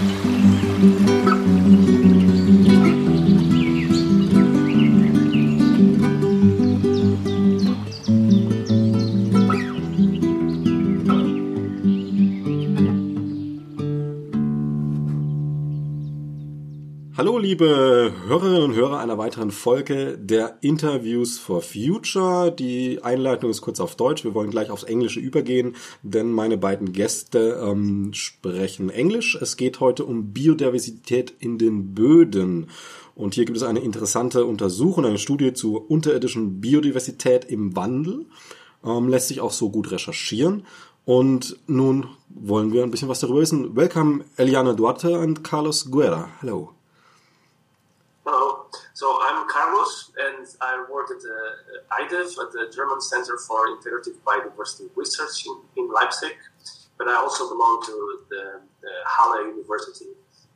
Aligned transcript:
Thank 0.00 1.68
you. 1.72 1.77
Liebe 17.48 18.12
Hörerinnen 18.26 18.62
und 18.62 18.74
Hörer 18.74 18.98
einer 18.98 19.16
weiteren 19.16 19.50
Folge 19.50 20.18
der 20.18 20.58
Interviews 20.60 21.38
for 21.38 21.62
Future. 21.62 22.52
Die 22.52 23.02
Einleitung 23.02 23.48
ist 23.48 23.62
kurz 23.62 23.80
auf 23.80 23.96
Deutsch. 23.96 24.22
Wir 24.22 24.34
wollen 24.34 24.50
gleich 24.50 24.68
aufs 24.68 24.82
Englische 24.82 25.18
übergehen, 25.18 25.74
denn 26.02 26.30
meine 26.30 26.58
beiden 26.58 26.92
Gäste 26.92 27.58
ähm, 27.66 28.12
sprechen 28.12 28.90
Englisch. 28.90 29.34
Es 29.40 29.56
geht 29.56 29.80
heute 29.80 30.04
um 30.04 30.34
Biodiversität 30.34 31.32
in 31.38 31.56
den 31.56 31.94
Böden. 31.94 32.66
Und 33.14 33.32
hier 33.32 33.46
gibt 33.46 33.56
es 33.56 33.64
eine 33.64 33.80
interessante 33.80 34.44
Untersuchung, 34.44 35.06
eine 35.06 35.16
Studie 35.16 35.54
zur 35.54 35.90
unterirdischen 35.90 36.60
Biodiversität 36.60 37.46
im 37.46 37.74
Wandel. 37.74 38.26
Ähm, 38.84 39.08
lässt 39.08 39.28
sich 39.28 39.40
auch 39.40 39.52
so 39.52 39.70
gut 39.70 39.90
recherchieren. 39.90 40.66
Und 41.06 41.56
nun 41.66 42.08
wollen 42.28 42.74
wir 42.74 42.82
ein 42.82 42.90
bisschen 42.90 43.08
was 43.08 43.20
darüber 43.20 43.40
wissen. 43.40 43.74
Welcome 43.74 44.26
Eliana 44.36 44.74
Duarte 44.74 45.18
and 45.18 45.42
Carlos 45.42 45.90
Guerra. 45.90 46.28
Hello. 46.40 46.77
So 48.98 49.20
I'm 49.22 49.48
Carlos, 49.48 50.10
and 50.18 50.44
I 50.60 50.84
work 50.90 51.12
at 51.12 51.20
the 51.20 51.38
IDIV, 52.00 52.30
at 52.44 52.50
the 52.50 52.68
German 52.74 53.00
Center 53.00 53.38
for 53.46 53.68
Integrative 53.68 54.16
Biodiversity 54.26 54.90
Research 54.96 55.46
in, 55.46 55.56
in 55.76 55.88
Leipzig, 55.88 56.34
but 56.98 57.06
I 57.06 57.14
also 57.14 57.48
belong 57.48 57.80
to 57.86 58.18
the, 58.28 58.60
the 58.82 58.90
Halle 59.06 59.46
University, 59.46 60.06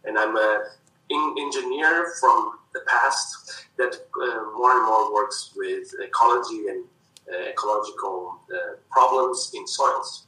and 0.04 0.18
I'm 0.18 0.34
an 0.36 1.36
engineer 1.38 2.12
from 2.18 2.58
the 2.74 2.80
past 2.88 3.66
that 3.78 3.94
uh, 3.94 4.58
more 4.58 4.72
and 4.72 4.86
more 4.86 5.14
works 5.14 5.52
with 5.56 5.94
ecology 6.00 6.66
and 6.66 6.84
uh, 7.32 7.48
ecological 7.48 8.40
uh, 8.52 8.74
problems 8.90 9.52
in 9.54 9.68
soils. 9.68 10.26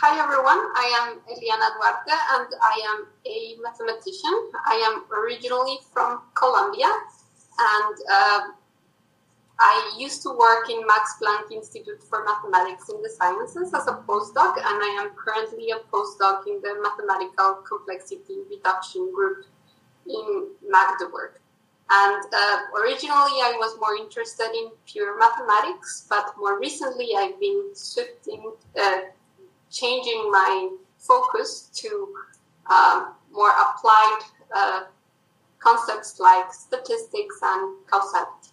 Hi 0.00 0.14
everyone, 0.14 0.62
I 0.78 0.86
am 1.02 1.18
Eliana 1.26 1.74
Duarte 1.74 2.14
and 2.14 2.46
I 2.62 2.78
am 2.86 3.06
a 3.26 3.56
mathematician. 3.60 4.52
I 4.64 4.78
am 4.86 5.02
originally 5.10 5.78
from 5.92 6.22
Colombia 6.34 6.86
and 6.86 7.96
uh, 8.06 8.40
I 9.58 9.96
used 9.98 10.22
to 10.22 10.30
work 10.30 10.70
in 10.70 10.86
Max 10.86 11.18
Planck 11.20 11.50
Institute 11.50 12.00
for 12.00 12.24
Mathematics 12.24 12.88
in 12.90 13.02
the 13.02 13.10
Sciences 13.10 13.74
as 13.74 13.88
a 13.88 13.98
postdoc 14.06 14.54
and 14.62 14.78
I 14.78 15.02
am 15.02 15.10
currently 15.18 15.72
a 15.72 15.82
postdoc 15.90 16.46
in 16.46 16.62
the 16.62 16.78
Mathematical 16.78 17.66
Complexity 17.66 18.46
Reduction 18.48 19.10
Group 19.12 19.46
in 20.06 20.46
Magdeburg. 20.62 21.40
And 21.90 22.22
uh, 22.22 22.58
originally, 22.78 23.42
I 23.42 23.56
was 23.58 23.76
more 23.80 23.96
interested 23.96 24.50
in 24.54 24.70
pure 24.86 25.18
mathematics, 25.18 26.06
but 26.08 26.34
more 26.38 26.60
recently, 26.60 27.16
I've 27.16 27.40
been 27.40 27.72
shifting, 27.74 28.52
uh, 28.78 29.00
changing 29.70 30.30
my 30.30 30.70
focus 30.98 31.70
to 31.74 32.14
um, 32.70 33.14
more 33.32 33.50
applied 33.50 34.20
uh, 34.54 34.80
concepts 35.58 36.20
like 36.20 36.52
statistics 36.52 37.38
and 37.42 37.76
causality. 37.86 38.50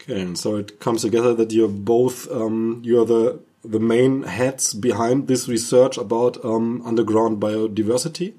Okay, 0.00 0.20
and 0.20 0.38
so 0.38 0.56
it 0.56 0.80
comes 0.80 1.02
together 1.02 1.34
that 1.34 1.52
you're 1.52 1.68
both 1.68 2.30
um, 2.30 2.82
you're 2.84 3.06
the 3.06 3.40
the 3.64 3.80
main 3.80 4.24
heads 4.24 4.74
behind 4.74 5.26
this 5.26 5.48
research 5.48 5.96
about 5.96 6.44
um, 6.44 6.82
underground 6.84 7.40
biodiversity, 7.40 8.34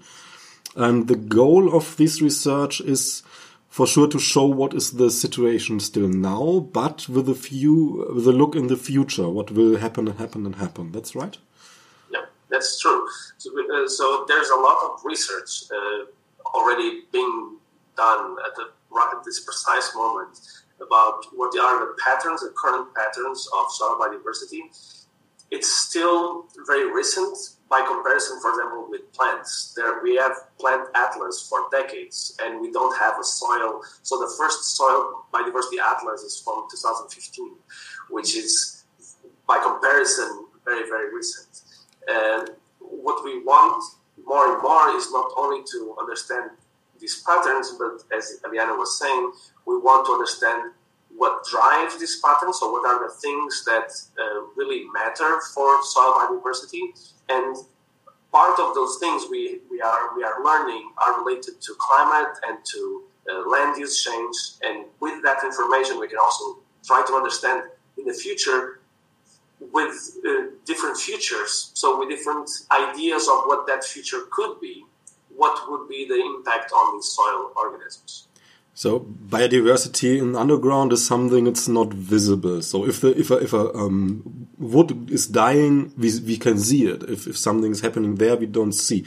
and 0.76 1.08
the 1.08 1.16
goal 1.16 1.76
of 1.76 1.98
this 1.98 2.22
research 2.22 2.82
is 2.82 3.24
for 3.68 3.88
sure 3.88 4.08
to 4.08 4.20
show 4.20 4.46
what 4.46 4.74
is 4.74 4.92
the 4.92 5.10
situation 5.10 5.80
still 5.80 6.08
now, 6.08 6.60
but 6.72 7.10
with 7.10 7.28
a 7.28 7.36
few 7.36 8.08
with 8.14 8.28
a 8.28 8.32
look 8.32 8.56
in 8.56 8.68
the 8.68 8.78
future, 8.78 9.28
what 9.28 9.52
will 9.52 9.78
happen 9.78 10.08
and 10.08 10.20
happen 10.20 10.46
and 10.46 10.56
happen. 10.56 10.92
That's 10.92 11.16
right. 11.16 11.38
That's 12.56 12.80
true. 12.80 13.06
So, 13.38 13.52
uh, 13.52 13.86
so 13.86 14.24
there's 14.30 14.48
a 14.48 14.56
lot 14.56 14.78
of 14.86 15.04
research 15.04 15.64
uh, 15.70 16.06
already 16.56 17.02
being 17.12 17.58
done 17.98 18.38
at, 18.48 18.56
the, 18.56 18.70
right 18.90 19.14
at 19.14 19.26
this 19.26 19.42
precise 19.42 19.92
moment 19.94 20.40
about 20.80 21.26
what 21.34 21.52
are 21.60 21.86
the 21.86 21.94
patterns, 22.02 22.40
the 22.40 22.54
current 22.56 22.96
patterns 22.96 23.46
of 23.58 23.70
soil 23.72 24.00
biodiversity. 24.00 24.62
It's 25.52 25.70
still 25.70 26.46
very 26.66 26.90
recent 26.90 27.38
by 27.70 27.84
comparison, 27.86 28.40
for 28.40 28.52
example, 28.52 28.88
with 28.90 29.12
plants. 29.12 29.74
There 29.76 30.02
we 30.02 30.16
have 30.16 30.32
plant 30.58 30.88
atlas 30.96 31.46
for 31.50 31.68
decades, 31.72 32.38
and 32.42 32.62
we 32.62 32.72
don't 32.72 32.98
have 32.98 33.20
a 33.20 33.24
soil. 33.24 33.82
So 34.02 34.18
the 34.18 34.34
first 34.38 34.78
soil 34.78 35.26
biodiversity 35.34 35.80
atlas 35.84 36.22
is 36.22 36.40
from 36.40 36.68
2015, 36.72 37.52
which 38.12 38.38
is 38.38 38.86
by 39.46 39.60
comparison 39.60 40.46
very 40.64 40.90
very 40.90 41.14
recent. 41.14 41.65
And 42.08 42.50
what 42.80 43.24
we 43.24 43.44
want 43.44 43.84
more 44.26 44.54
and 44.54 44.62
more 44.62 44.90
is 44.96 45.12
not 45.12 45.32
only 45.38 45.64
to 45.72 45.96
understand 46.00 46.52
these 47.00 47.24
patterns, 47.24 47.76
but 47.78 48.04
as 48.16 48.40
Eliana 48.46 48.78
was 48.78 48.98
saying, 48.98 49.32
we 49.66 49.78
want 49.78 50.06
to 50.08 50.14
understand 50.14 50.72
what 51.18 51.46
drives 51.46 52.00
these 52.00 52.20
patterns. 52.20 52.60
So, 52.60 52.72
what 52.72 52.88
are 52.88 53.08
the 53.08 53.14
things 53.14 53.64
that 53.66 53.92
uh, 54.20 54.42
really 54.56 54.86
matter 54.94 55.40
for 55.54 55.82
soil 55.84 56.14
biodiversity? 56.14 57.14
And 57.30 57.56
part 58.32 58.60
of 58.60 58.76
those 58.76 58.98
things 59.00 59.24
we, 59.30 59.60
we 59.70 59.82
are 59.82 60.16
we 60.16 60.24
are 60.24 60.44
learning 60.44 60.92
are 60.98 61.24
related 61.24 61.62
to 61.62 61.76
climate 61.80 62.36
and 62.48 62.58
to 62.66 63.04
uh, 63.32 63.50
land 63.50 63.78
use 63.78 64.04
change. 64.04 64.36
And 64.64 64.86
with 65.00 65.24
that 65.24 65.44
information, 65.44 66.00
we 66.00 66.08
can 66.08 66.18
also 66.18 66.60
try 66.86 67.04
to 67.08 67.14
understand 67.14 67.64
in 67.98 68.06
the 68.06 68.14
future 68.14 68.82
with 69.60 70.18
uh, 70.28 70.32
different 70.66 70.98
futures, 70.98 71.72
so 71.74 72.00
with 72.00 72.10
different 72.10 72.50
ideas 72.72 73.28
of 73.28 73.44
what 73.46 73.68
that 73.68 73.84
future 73.84 74.22
could 74.32 74.60
be, 74.60 74.86
what 75.36 75.70
would 75.70 75.88
be 75.90 76.08
the 76.08 76.16
impact 76.16 76.72
on 76.72 76.98
these 76.98 77.08
soil 77.08 77.52
organisms? 77.56 78.28
So 78.78 79.00
biodiversity 79.00 80.20
in 80.20 80.36
underground 80.36 80.92
is 80.92 81.08
something 81.08 81.46
that's 81.46 81.70
not 81.70 81.94
visible. 81.94 82.62
So 82.62 82.86
if 82.86 83.00
the 83.00 83.18
if 83.18 83.32
a 83.32 83.38
if 83.38 83.54
a 83.54 83.74
um, 83.74 84.50
wood 84.58 85.10
is 85.10 85.28
dying, 85.28 85.94
we 85.98 86.12
we 86.20 86.36
can 86.36 86.60
see 86.60 86.86
it. 86.86 87.04
If 87.04 87.26
if 87.26 87.38
something 87.38 87.72
is 87.72 87.80
happening 87.80 88.16
there, 88.16 88.36
we 88.36 88.48
don't 88.48 88.74
see. 88.74 89.06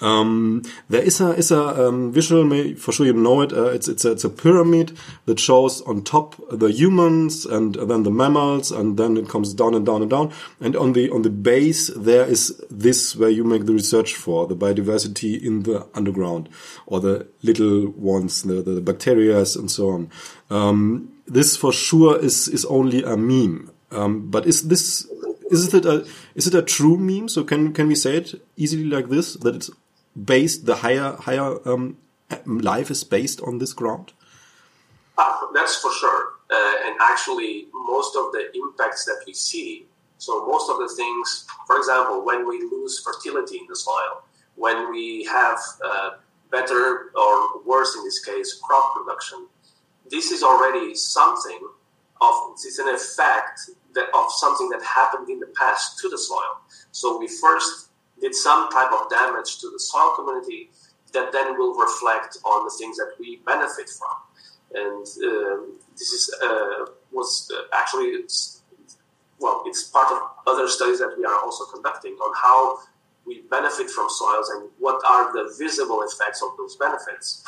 Um, 0.00 0.62
there 0.88 1.02
is 1.02 1.20
a 1.20 1.32
is 1.32 1.50
a 1.50 1.88
um, 1.88 2.12
visual, 2.12 2.48
for 2.76 2.92
sure 2.92 3.04
you 3.04 3.12
know 3.12 3.42
it. 3.42 3.52
Uh, 3.52 3.66
it's 3.66 3.88
it's 3.88 4.06
a, 4.06 4.12
it's 4.12 4.24
a 4.24 4.30
pyramid 4.30 4.96
that 5.26 5.38
shows 5.38 5.82
on 5.82 6.02
top 6.02 6.36
the 6.50 6.72
humans 6.72 7.44
and 7.44 7.74
then 7.74 8.04
the 8.04 8.10
mammals, 8.10 8.70
and 8.72 8.96
then 8.96 9.18
it 9.18 9.28
comes 9.28 9.52
down 9.52 9.74
and 9.74 9.84
down 9.84 10.00
and 10.00 10.10
down. 10.10 10.32
And 10.60 10.74
on 10.76 10.94
the 10.94 11.10
on 11.10 11.20
the 11.20 11.30
base 11.30 11.88
there 11.88 12.24
is 12.24 12.58
this 12.70 13.14
where 13.14 13.28
you 13.28 13.44
make 13.44 13.66
the 13.66 13.74
research 13.74 14.14
for 14.14 14.46
the 14.46 14.56
biodiversity 14.56 15.38
in 15.42 15.64
the 15.64 15.86
underground 15.94 16.48
or 16.86 17.00
the 17.00 17.28
little 17.42 17.90
ones, 17.90 18.42
the 18.44 18.62
the 18.62 18.80
bacteria 18.80 19.09
and 19.10 19.70
so 19.70 19.90
on. 19.90 20.10
Um, 20.50 21.12
this 21.26 21.56
for 21.56 21.72
sure 21.72 22.18
is 22.18 22.48
is 22.48 22.64
only 22.64 23.02
a 23.02 23.16
meme. 23.16 23.70
Um, 23.90 24.30
but 24.30 24.46
is 24.46 24.68
this 24.68 25.06
is 25.50 25.74
it 25.74 25.84
a 25.84 26.06
is 26.34 26.46
it 26.46 26.54
a 26.54 26.62
true 26.62 26.96
meme? 26.96 27.28
So 27.28 27.44
can 27.44 27.72
can 27.72 27.88
we 27.88 27.94
say 27.94 28.16
it 28.16 28.40
easily 28.56 28.84
like 28.84 29.08
this 29.08 29.34
that 29.34 29.54
it's 29.54 29.70
based 30.14 30.66
the 30.66 30.76
higher 30.76 31.16
higher 31.20 31.56
um, 31.68 31.96
life 32.46 32.90
is 32.90 33.04
based 33.04 33.40
on 33.42 33.58
this 33.58 33.72
ground? 33.72 34.12
Uh, 35.18 35.36
that's 35.54 35.76
for 35.76 35.92
sure. 35.92 36.34
Uh, 36.50 36.86
and 36.86 36.96
actually, 37.00 37.66
most 37.72 38.16
of 38.16 38.32
the 38.32 38.50
impacts 38.54 39.04
that 39.04 39.22
we 39.26 39.32
see. 39.34 39.86
So 40.18 40.46
most 40.46 40.68
of 40.68 40.78
the 40.78 40.92
things, 40.94 41.46
for 41.66 41.78
example, 41.78 42.24
when 42.24 42.46
we 42.46 42.60
lose 42.60 42.98
fertility 42.98 43.56
in 43.56 43.66
the 43.68 43.76
soil, 43.76 44.22
when 44.56 44.90
we 44.90 45.24
have 45.24 45.58
uh, 45.82 46.10
better 46.50 47.10
or 47.14 47.62
worse 47.64 47.94
in 47.96 48.04
this 48.04 48.24
case 48.24 48.60
crop 48.62 48.94
production, 48.94 49.46
this 50.10 50.30
is 50.30 50.42
already 50.42 50.94
something 50.94 51.60
of 52.20 52.34
it's 52.52 52.78
an 52.78 52.88
effect 52.88 53.70
that 53.94 54.08
of 54.14 54.30
something 54.32 54.68
that 54.68 54.82
happened 54.82 55.28
in 55.28 55.40
the 55.40 55.50
past 55.56 55.98
to 55.98 56.08
the 56.08 56.18
soil. 56.18 56.60
So 56.92 57.18
we 57.18 57.28
first 57.28 57.88
did 58.20 58.34
some 58.34 58.70
type 58.70 58.92
of 58.92 59.08
damage 59.10 59.58
to 59.60 59.70
the 59.70 59.80
soil 59.80 60.14
community 60.16 60.70
that 61.12 61.32
then 61.32 61.58
will 61.58 61.74
reflect 61.74 62.38
on 62.44 62.64
the 62.64 62.70
things 62.78 62.96
that 62.98 63.12
we 63.18 63.40
benefit 63.46 63.88
from. 63.88 64.16
And 64.72 65.06
um, 65.24 65.78
this 65.92 66.12
is 66.12 66.34
uh, 66.42 66.86
was 67.10 67.50
uh, 67.52 67.62
actually 67.72 68.24
well, 69.40 69.62
it's 69.66 69.84
part 69.84 70.12
of 70.12 70.18
other 70.46 70.68
studies 70.68 70.98
that 70.98 71.14
we 71.16 71.24
are 71.24 71.40
also 71.42 71.64
conducting 71.64 72.12
on 72.12 72.32
how 72.36 72.78
we 73.30 73.42
benefit 73.48 73.88
from 73.88 74.10
soils 74.10 74.50
and 74.50 74.68
what 74.80 75.00
are 75.08 75.32
the 75.32 75.54
visible 75.56 76.02
effects 76.02 76.42
of 76.42 76.50
those 76.58 76.74
benefits. 76.74 77.44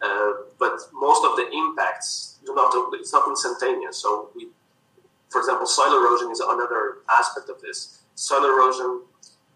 Uh, 0.00 0.32
but 0.58 0.76
most 0.94 1.22
of 1.28 1.36
the 1.36 1.46
impacts 1.52 2.38
do 2.46 2.54
not 2.54 2.70
it's 2.94 3.12
not 3.12 3.28
instantaneous. 3.28 3.98
So 3.98 4.30
we, 4.34 4.48
for 5.28 5.40
example, 5.42 5.66
soil 5.66 5.92
erosion 6.00 6.30
is 6.30 6.40
another 6.40 6.82
aspect 7.10 7.50
of 7.50 7.60
this. 7.60 8.00
Soil 8.14 8.44
erosion 8.44 9.02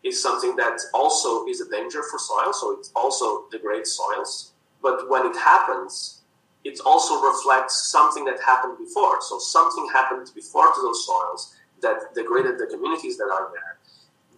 is 0.04 0.22
something 0.22 0.54
that 0.56 0.78
also 0.92 1.46
is 1.46 1.62
a 1.62 1.68
danger 1.70 2.02
for 2.10 2.18
soil, 2.18 2.52
so 2.52 2.78
it 2.78 2.86
also 2.94 3.44
degrades 3.50 3.92
soils. 3.92 4.52
But 4.82 5.08
when 5.08 5.24
it 5.30 5.36
happens, 5.36 6.20
it 6.64 6.78
also 6.84 7.22
reflects 7.22 7.74
something 7.96 8.24
that 8.26 8.38
happened 8.52 8.76
before. 8.78 9.16
So 9.22 9.38
something 9.38 9.88
happened 9.92 10.30
before 10.34 10.68
to 10.74 10.80
those 10.82 11.06
soils 11.06 11.54
that 11.80 12.14
degraded 12.14 12.58
the 12.58 12.66
communities 12.66 13.16
that 13.16 13.30
are 13.36 13.48
there. 13.52 13.79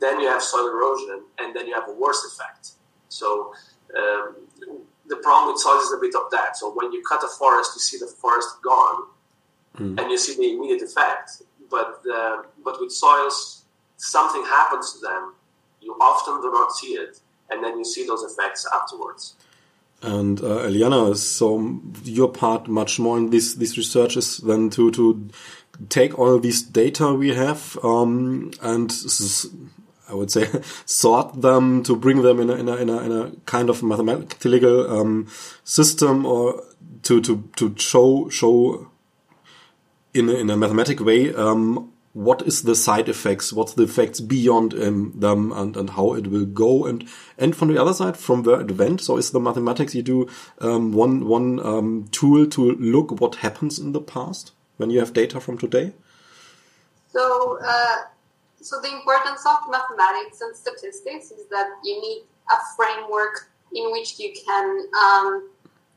Then 0.02 0.20
you 0.20 0.28
have 0.34 0.42
soil 0.42 0.66
erosion, 0.74 1.18
and 1.38 1.54
then 1.54 1.64
you 1.68 1.74
have 1.74 1.88
a 1.88 1.96
worse 2.04 2.22
effect. 2.30 2.72
So 3.08 3.26
um, 3.96 4.26
the 5.06 5.18
problem 5.26 5.52
with 5.52 5.60
soils 5.60 5.84
is 5.84 5.92
a 5.98 6.00
bit 6.06 6.14
of 6.20 6.26
that. 6.32 6.56
So 6.56 6.72
when 6.78 6.90
you 6.92 7.00
cut 7.08 7.22
a 7.22 7.28
forest, 7.28 7.70
you 7.76 7.82
see 7.88 7.98
the 8.04 8.12
forest 8.22 8.50
gone, 8.70 8.98
mm. 9.78 9.94
and 9.98 10.10
you 10.10 10.18
see 10.18 10.34
the 10.34 10.48
immediate 10.54 10.82
effect. 10.82 11.42
But 11.70 12.02
uh, 12.18 12.38
but 12.66 12.80
with 12.80 12.92
soils, 12.92 13.62
something 13.96 14.42
happens 14.58 14.86
to 14.94 14.98
them. 15.08 15.22
You 15.80 15.92
often 16.00 16.34
do 16.42 16.50
not 16.50 16.72
see 16.72 16.94
it, 17.04 17.20
and 17.50 17.62
then 17.62 17.78
you 17.78 17.84
see 17.84 18.04
those 18.04 18.24
effects 18.30 18.66
afterwards. 18.78 19.36
And 20.02 20.40
uh, 20.40 20.66
Eliana, 20.68 21.16
so 21.16 21.80
your 22.02 22.28
part 22.28 22.66
much 22.66 22.98
more 22.98 23.16
in 23.18 23.30
this 23.30 23.54
this 23.54 23.76
research 23.76 24.16
is 24.16 24.38
then 24.38 24.68
to 24.70 24.90
to 24.90 25.28
take 25.88 26.18
all 26.18 26.38
these 26.38 26.62
data 26.62 27.14
we 27.14 27.34
have 27.34 27.78
um, 27.82 28.50
and 28.60 28.90
I 30.12 30.14
would 30.14 30.30
say 30.30 30.46
sort 30.84 31.40
them 31.40 31.82
to 31.84 31.96
bring 31.96 32.22
them 32.22 32.38
in 32.38 32.50
a 32.50 32.54
in 32.54 32.68
a 32.68 32.76
in 32.76 32.90
a, 32.90 32.98
in 32.98 33.12
a 33.12 33.32
kind 33.46 33.70
of 33.70 33.82
mathematical 33.82 34.90
um, 34.92 35.26
system 35.64 36.26
or 36.26 36.62
to 37.02 37.20
to 37.22 37.48
to 37.56 37.74
show 37.78 38.28
show 38.28 38.90
in 40.14 40.28
a, 40.28 40.34
in 40.34 40.50
a 40.50 40.56
mathematical 40.56 41.06
way 41.06 41.34
um, 41.34 41.90
what 42.12 42.42
is 42.42 42.62
the 42.62 42.74
side 42.74 43.08
effects, 43.08 43.54
what's 43.54 43.72
the 43.72 43.84
effects 43.84 44.20
beyond 44.20 44.74
um, 44.74 45.14
them, 45.16 45.50
and, 45.52 45.76
and 45.78 45.90
how 45.90 46.12
it 46.12 46.26
will 46.26 46.44
go, 46.44 46.84
and 46.84 47.08
and 47.38 47.56
from 47.56 47.68
the 47.68 47.80
other 47.80 47.94
side, 47.94 48.18
from 48.18 48.42
where 48.42 48.60
it 48.60 48.76
went. 48.76 49.00
So 49.00 49.16
is 49.16 49.30
the 49.30 49.40
mathematics 49.40 49.94
you 49.94 50.02
do 50.02 50.28
um, 50.60 50.92
one 50.92 51.26
one 51.26 51.58
um, 51.60 52.08
tool 52.12 52.46
to 52.48 52.72
look 52.72 53.18
what 53.20 53.36
happens 53.36 53.78
in 53.78 53.92
the 53.92 54.00
past 54.00 54.52
when 54.76 54.90
you 54.90 54.98
have 54.98 55.14
data 55.14 55.40
from 55.40 55.56
today? 55.56 55.94
So, 57.08 57.58
uh, 57.62 57.96
so 58.62 58.80
the 58.80 58.92
importance 58.92 59.44
of 59.46 59.70
mathematics 59.70 60.40
and 60.40 60.54
statistics 60.54 61.30
is 61.30 61.46
that 61.50 61.68
you 61.84 62.00
need 62.00 62.22
a 62.50 62.56
framework 62.76 63.50
in 63.74 63.90
which 63.92 64.18
you 64.18 64.32
can. 64.46 64.86
Um, 65.02 65.48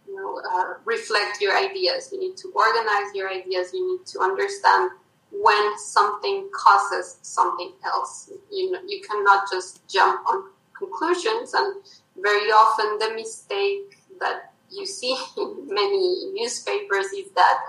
you 0.07 0.15
know, 0.15 0.39
uh, 0.39 0.75
reflect 0.85 1.41
your 1.41 1.57
ideas. 1.57 2.09
You 2.11 2.19
need 2.19 2.37
to 2.37 2.51
organize 2.53 3.13
your 3.15 3.29
ideas. 3.29 3.73
You 3.73 3.97
need 3.97 4.05
to 4.07 4.19
understand 4.19 4.91
when 5.31 5.77
something 5.77 6.49
causes 6.53 7.17
something 7.21 7.71
else. 7.83 8.31
You 8.51 8.71
know, 8.71 8.79
you 8.85 9.01
cannot 9.01 9.45
just 9.51 9.87
jump 9.89 10.21
on 10.27 10.45
conclusions, 10.77 11.53
and 11.53 11.75
very 12.21 12.49
often 12.51 12.99
the 12.99 13.15
mistake 13.15 13.97
that 14.19 14.53
you 14.69 14.85
see 14.85 15.17
in 15.37 15.67
many 15.67 16.31
newspapers 16.33 17.07
is 17.07 17.31
that 17.31 17.59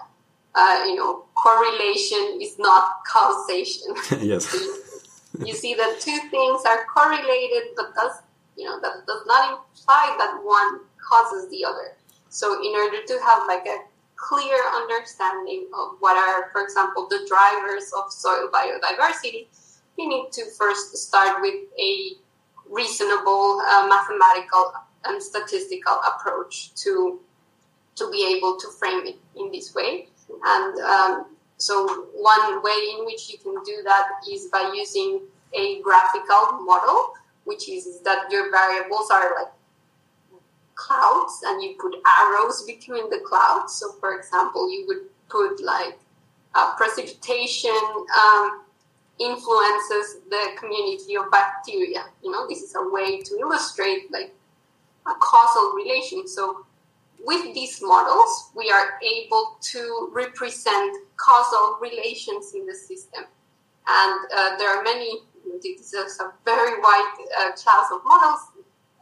uh, 0.55 0.85
you 0.87 0.97
know 0.97 1.25
correlation 1.35 2.39
is 2.41 2.59
not 2.59 3.05
causation. 3.11 3.95
yes. 4.21 4.55
you, 5.45 5.55
see 5.55 5.75
that 5.75 6.01
two 6.01 6.19
things 6.31 6.63
are 6.67 6.85
correlated, 6.93 7.75
but 7.77 7.95
does 7.95 8.23
you 8.57 8.65
know 8.65 8.81
that 8.81 9.07
does 9.07 9.23
not 9.27 9.51
imply 9.51 10.15
that 10.19 10.41
one 10.43 10.81
causes 10.97 11.51
the 11.51 11.65
other. 11.65 11.97
So 12.29 12.61
in 12.65 12.73
order 12.75 13.03
to 13.07 13.21
have 13.25 13.43
like 13.47 13.67
a 13.67 13.85
clear 14.17 14.59
understanding 14.75 15.69
of 15.77 15.97
what 16.01 16.17
are, 16.17 16.51
for 16.53 16.63
example, 16.63 17.07
the 17.09 17.25
drivers 17.29 17.93
of 17.97 18.13
soil 18.13 18.49
biodiversity, 18.53 19.47
you 19.97 20.09
need 20.09 20.33
to 20.33 20.45
first 20.59 20.97
start 20.97 21.41
with 21.41 21.55
a 21.79 22.13
reasonable 22.69 23.61
uh, 23.71 23.87
mathematical 23.89 24.73
and 25.05 25.23
statistical 25.23 26.01
approach 26.09 26.75
to 26.75 27.21
to 27.95 28.11
be 28.11 28.37
able 28.37 28.59
to 28.59 28.69
frame 28.79 29.07
it 29.07 29.17
in 29.37 29.51
this 29.51 29.75
way. 29.75 30.09
And 30.45 30.79
um, 30.81 31.36
so, 31.59 32.09
one 32.13 32.63
way 32.63 32.95
in 32.97 33.07
which 33.07 33.31
you 33.31 33.39
can 33.39 33.55
do 33.65 33.83
that 33.85 34.09
is 34.31 34.49
by 34.53 34.73
using 34.75 35.23
a 35.55 35.81
graphical 35.81 36.61
model, 36.65 37.15
which 37.45 37.69
is 37.69 38.01
that 38.01 38.31
your 38.31 38.51
variables 38.51 39.11
are 39.11 39.35
like 39.35 39.53
clouds 40.75 41.41
and 41.47 41.63
you 41.63 41.77
put 41.81 41.95
arrows 42.21 42.63
between 42.65 43.09
the 43.09 43.21
clouds. 43.27 43.75
So, 43.75 43.93
for 43.93 44.19
example, 44.19 44.71
you 44.71 44.85
would 44.87 45.07
put 45.31 45.65
like 45.65 45.99
uh, 46.55 46.75
precipitation 46.77 47.73
um, 47.73 48.65
influences 49.19 50.19
the 50.29 50.49
community 50.59 51.17
of 51.17 51.31
bacteria. 51.31 52.05
You 52.23 52.33
know, 52.33 52.47
this 52.47 52.61
is 52.61 52.75
a 52.75 52.87
way 52.91 53.23
to 53.23 53.39
illustrate 53.39 54.13
like 54.13 54.35
a 55.07 55.15
causal 55.21 55.73
relation. 55.73 56.29
So, 56.29 56.67
with 57.25 57.55
these 57.55 57.81
models, 57.81 58.51
we 58.55 58.71
are 58.71 59.01
able 59.03 59.57
to 59.73 60.11
represent 60.13 61.06
causal 61.17 61.79
relations 61.81 62.53
in 62.55 62.67
the 62.67 62.75
system. 62.75 63.25
And 63.87 64.21
uh, 64.37 64.57
there 64.59 64.77
are 64.77 64.83
many, 64.83 65.21
this 65.63 65.93
is 65.93 66.21
a 66.21 66.33
very 66.45 66.81
wide 66.81 67.15
uh, 67.39 67.53
class 67.53 67.87
of 67.93 68.01
models 68.05 68.41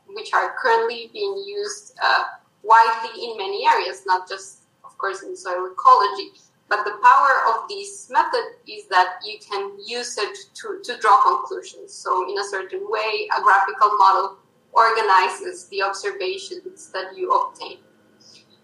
which 0.09 0.33
are 0.33 0.55
currently 0.59 1.11
being 1.13 1.43
used 1.47 1.99
uh, 2.03 2.25
widely 2.63 3.25
in 3.25 3.37
many 3.37 3.67
areas, 3.67 4.03
not 4.07 4.29
just, 4.29 4.65
of 4.85 4.97
course, 4.99 5.23
in 5.23 5.37
soil 5.37 5.67
ecology. 5.73 6.33
But 6.69 6.85
the 6.85 6.97
power 7.03 7.55
of 7.55 7.69
this 7.69 8.11
method 8.11 8.57
is 8.67 8.87
that 8.89 9.19
you 9.25 9.39
can 9.39 9.73
use 9.85 10.17
it 10.19 10.37
to, 10.55 10.81
to 10.85 10.99
draw 10.99 11.23
conclusions. 11.23 11.93
So, 11.93 12.29
in 12.29 12.39
a 12.39 12.45
certain 12.45 12.81
way, 12.89 13.29
a 13.37 13.43
graphical 13.43 13.97
model 13.99 14.39
organizes 14.73 15.69
the 15.69 15.83
observations 15.83 16.91
that 16.93 17.17
you 17.17 17.31
obtain. 17.33 17.79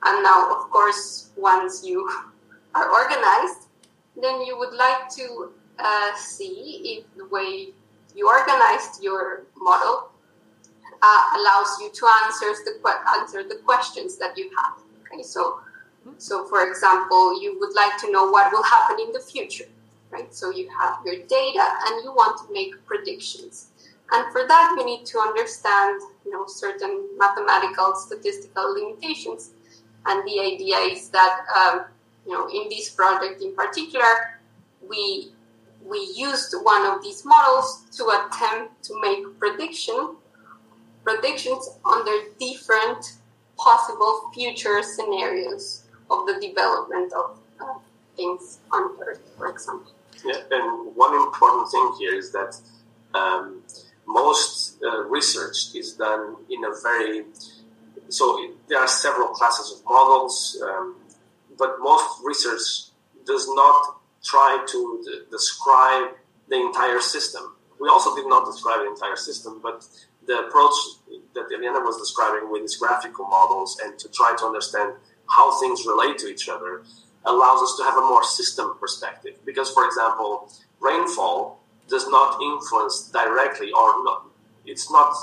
And 0.03 0.23
now, 0.23 0.51
of 0.51 0.71
course, 0.71 1.31
once 1.37 1.85
you 1.85 2.09
are 2.75 2.91
organized, 2.91 3.69
then 4.21 4.43
you 4.43 4.59
would 4.59 4.75
like 4.75 5.09
to 5.17 5.53
uh, 5.79 6.15
see 6.17 6.99
if 6.99 7.17
the 7.17 7.27
way 7.29 7.69
you 8.15 8.29
organized 8.29 9.03
your 9.03 9.45
model 9.57 10.11
uh, 11.03 11.23
allows 11.37 11.79
you 11.81 11.91
to 11.93 12.07
answer 12.25 12.53
the 12.65 12.75
answer 13.19 13.43
the 13.43 13.57
questions 13.65 14.19
that 14.19 14.37
you 14.37 14.51
have. 14.57 14.79
Okay, 15.07 15.23
so 15.23 15.61
so 16.19 16.47
for 16.47 16.69
example, 16.69 17.41
you 17.41 17.59
would 17.61 17.75
like 17.75 17.99
to 17.99 18.11
know 18.11 18.31
what 18.31 18.53
will 18.53 18.63
happen 18.63 18.99
in 19.01 19.13
the 19.13 19.21
future, 19.21 19.69
right? 20.11 20.35
So 20.35 20.51
you 20.51 20.69
have 20.79 20.99
your 21.05 21.17
data 21.27 21.67
and 21.87 22.05
you 22.05 22.13
want 22.13 22.39
to 22.47 22.53
make 22.53 22.73
predictions, 22.87 23.69
and 24.13 24.31
for 24.33 24.47
that 24.47 24.75
you 24.77 24.85
need 24.85 25.07
to 25.07 25.19
understand 25.19 26.01
you 26.25 26.33
know 26.33 26.45
certain 26.47 27.09
mathematical 27.17 27.95
statistical 27.95 28.75
limitations, 28.75 29.51
and 30.07 30.27
the 30.27 30.41
idea 30.41 30.77
is 30.77 31.09
that 31.11 31.41
um, 31.57 31.85
know 32.31 32.49
in 32.49 32.69
this 32.69 32.91
project 32.91 33.43
in 33.43 33.55
particular 33.55 34.41
we 34.89 35.33
we 35.85 35.99
used 36.15 36.55
one 36.63 36.87
of 36.87 37.03
these 37.03 37.25
models 37.25 37.85
to 37.97 38.05
attempt 38.09 38.83
to 38.85 39.01
make 39.01 39.39
prediction 39.39 40.17
predictions 41.05 41.69
under 41.85 42.13
different 42.39 43.19
possible 43.57 44.31
future 44.35 44.83
scenarios 44.83 45.85
of 46.11 46.27
the 46.27 46.39
development 46.41 47.13
of 47.13 47.39
uh, 47.61 47.75
things 48.17 48.59
on 48.73 48.91
Earth, 49.01 49.21
for 49.37 49.49
example. 49.49 49.93
Yeah, 50.25 50.41
and 50.51 50.95
one 50.97 51.15
important 51.15 51.71
thing 51.71 51.95
here 51.99 52.15
is 52.15 52.33
that 52.33 52.57
um, 53.15 53.63
most 54.07 54.83
uh, 54.83 55.05
research 55.05 55.75
is 55.75 55.95
done 55.95 56.37
in 56.51 56.65
a 56.65 56.73
very 56.83 57.25
so 58.09 58.25
there 58.69 58.79
are 58.79 58.89
several 58.89 59.29
classes 59.29 59.79
of 59.79 59.85
models, 59.85 60.61
um, 60.65 60.97
but 61.61 61.77
most 61.81 62.25
research 62.25 62.91
does 63.27 63.47
not 63.49 64.01
try 64.25 64.65
to 64.73 65.03
d- 65.05 65.21
describe 65.31 66.09
the 66.49 66.57
entire 66.57 67.01
system. 67.01 67.55
We 67.79 67.89
also 67.89 68.17
did 68.17 68.27
not 68.27 68.45
describe 68.47 68.81
the 68.81 68.89
entire 68.89 69.17
system, 69.17 69.61
but 69.63 69.87
the 70.27 70.37
approach 70.47 70.75
that 71.35 71.47
Eliana 71.55 71.85
was 71.85 71.97
describing 71.99 72.51
with 72.51 72.63
these 72.63 72.77
graphical 72.77 73.27
models 73.27 73.79
and 73.85 73.99
to 73.99 74.09
try 74.09 74.35
to 74.39 74.45
understand 74.47 74.95
how 75.37 75.61
things 75.61 75.87
relate 75.87 76.19
to 76.19 76.27
each 76.27 76.49
other 76.49 76.83
allows 77.25 77.63
us 77.63 77.77
to 77.79 77.85
have 77.85 77.97
a 77.97 78.07
more 78.13 78.25
system 78.25 78.77
perspective. 78.81 79.35
Because, 79.45 79.71
for 79.71 79.87
example, 79.87 80.51
rainfall 80.81 81.61
does 81.89 82.09
not 82.09 82.41
influence 82.43 83.09
directly 83.09 83.71
or 83.73 84.03
not, 84.05 84.27
it's 84.67 84.91
not 84.91 85.15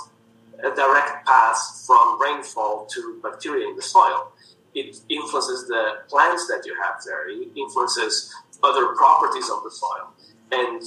a 0.59 0.75
direct 0.75 1.25
path 1.25 1.83
from 1.85 2.19
rainfall 2.21 2.87
to 2.93 3.19
bacteria 3.21 3.67
in 3.67 3.75
the 3.75 3.81
soil. 3.81 4.31
It 4.73 4.97
influences 5.09 5.67
the 5.67 5.99
plants 6.07 6.47
that 6.47 6.63
you 6.65 6.75
have 6.83 7.01
there. 7.05 7.29
It 7.29 7.49
influences 7.55 8.33
other 8.63 8.95
properties 8.95 9.49
of 9.49 9.63
the 9.63 9.71
soil. 9.71 10.13
And 10.51 10.81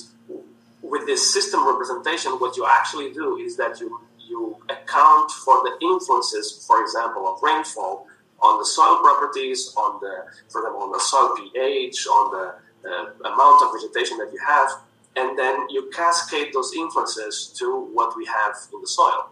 with 0.83 1.07
this 1.07 1.33
system 1.33 1.67
representation, 1.67 2.33
what 2.33 2.57
you 2.57 2.67
actually 2.67 3.13
do 3.13 3.37
is 3.37 3.57
that 3.57 3.81
you 3.81 4.01
you 4.31 4.57
account 4.69 5.31
for 5.45 5.57
the 5.65 5.77
influences, 5.83 6.65
for 6.65 6.81
example, 6.81 7.27
of 7.27 7.43
rainfall 7.43 8.07
on 8.41 8.59
the 8.59 8.65
soil 8.65 9.01
properties, 9.01 9.75
on 9.77 9.99
the, 10.01 10.25
for 10.49 10.61
example, 10.61 10.83
on 10.83 10.93
the 10.93 11.01
soil 11.01 11.35
pH, 11.37 12.07
on 12.07 12.31
the 12.31 12.55
uh, 12.89 13.33
amount 13.33 13.63
of 13.63 13.73
vegetation 13.75 14.17
that 14.19 14.31
you 14.33 14.41
have, 14.47 14.71
and 15.17 15.39
then 15.39 15.69
you 15.69 15.91
cascade 15.93 16.53
those 16.53 16.73
influences 16.75 17.53
to 17.59 17.91
what 17.93 18.17
we 18.17 18.25
have 18.25 18.55
in 18.73 18.81
the 18.81 18.87
soil. 18.87 19.31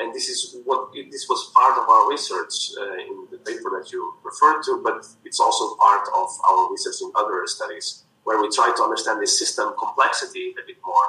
And 0.00 0.14
this 0.14 0.28
is 0.30 0.56
what 0.64 0.92
this 0.94 1.28
was 1.28 1.52
part 1.54 1.76
of 1.76 1.86
our 1.86 2.08
research 2.08 2.72
uh, 2.80 2.94
in 2.94 3.28
the 3.30 3.36
paper 3.38 3.68
that 3.76 3.92
you 3.92 4.14
referred 4.24 4.62
to, 4.62 4.80
but 4.82 5.06
it's 5.26 5.38
also 5.38 5.76
part 5.76 6.08
of 6.16 6.28
our 6.48 6.72
research 6.72 7.02
in 7.02 7.12
other 7.14 7.46
studies 7.46 8.04
where 8.24 8.40
we 8.40 8.48
try 8.48 8.72
to 8.74 8.82
understand 8.82 9.20
the 9.20 9.26
system 9.26 9.74
complexity 9.78 10.54
a 10.60 10.66
bit 10.66 10.78
more 10.84 11.06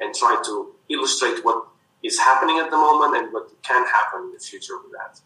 and 0.00 0.14
try 0.14 0.40
to 0.44 0.72
illustrate 0.88 1.44
what 1.44 1.66
is 2.04 2.18
happening 2.18 2.58
at 2.58 2.70
the 2.70 2.76
moment 2.76 3.16
and 3.16 3.32
what 3.32 3.50
can 3.62 3.84
happen 3.86 4.26
in 4.26 4.32
the 4.32 4.38
future 4.38 4.78
with 4.82 4.92
that. 4.92 5.20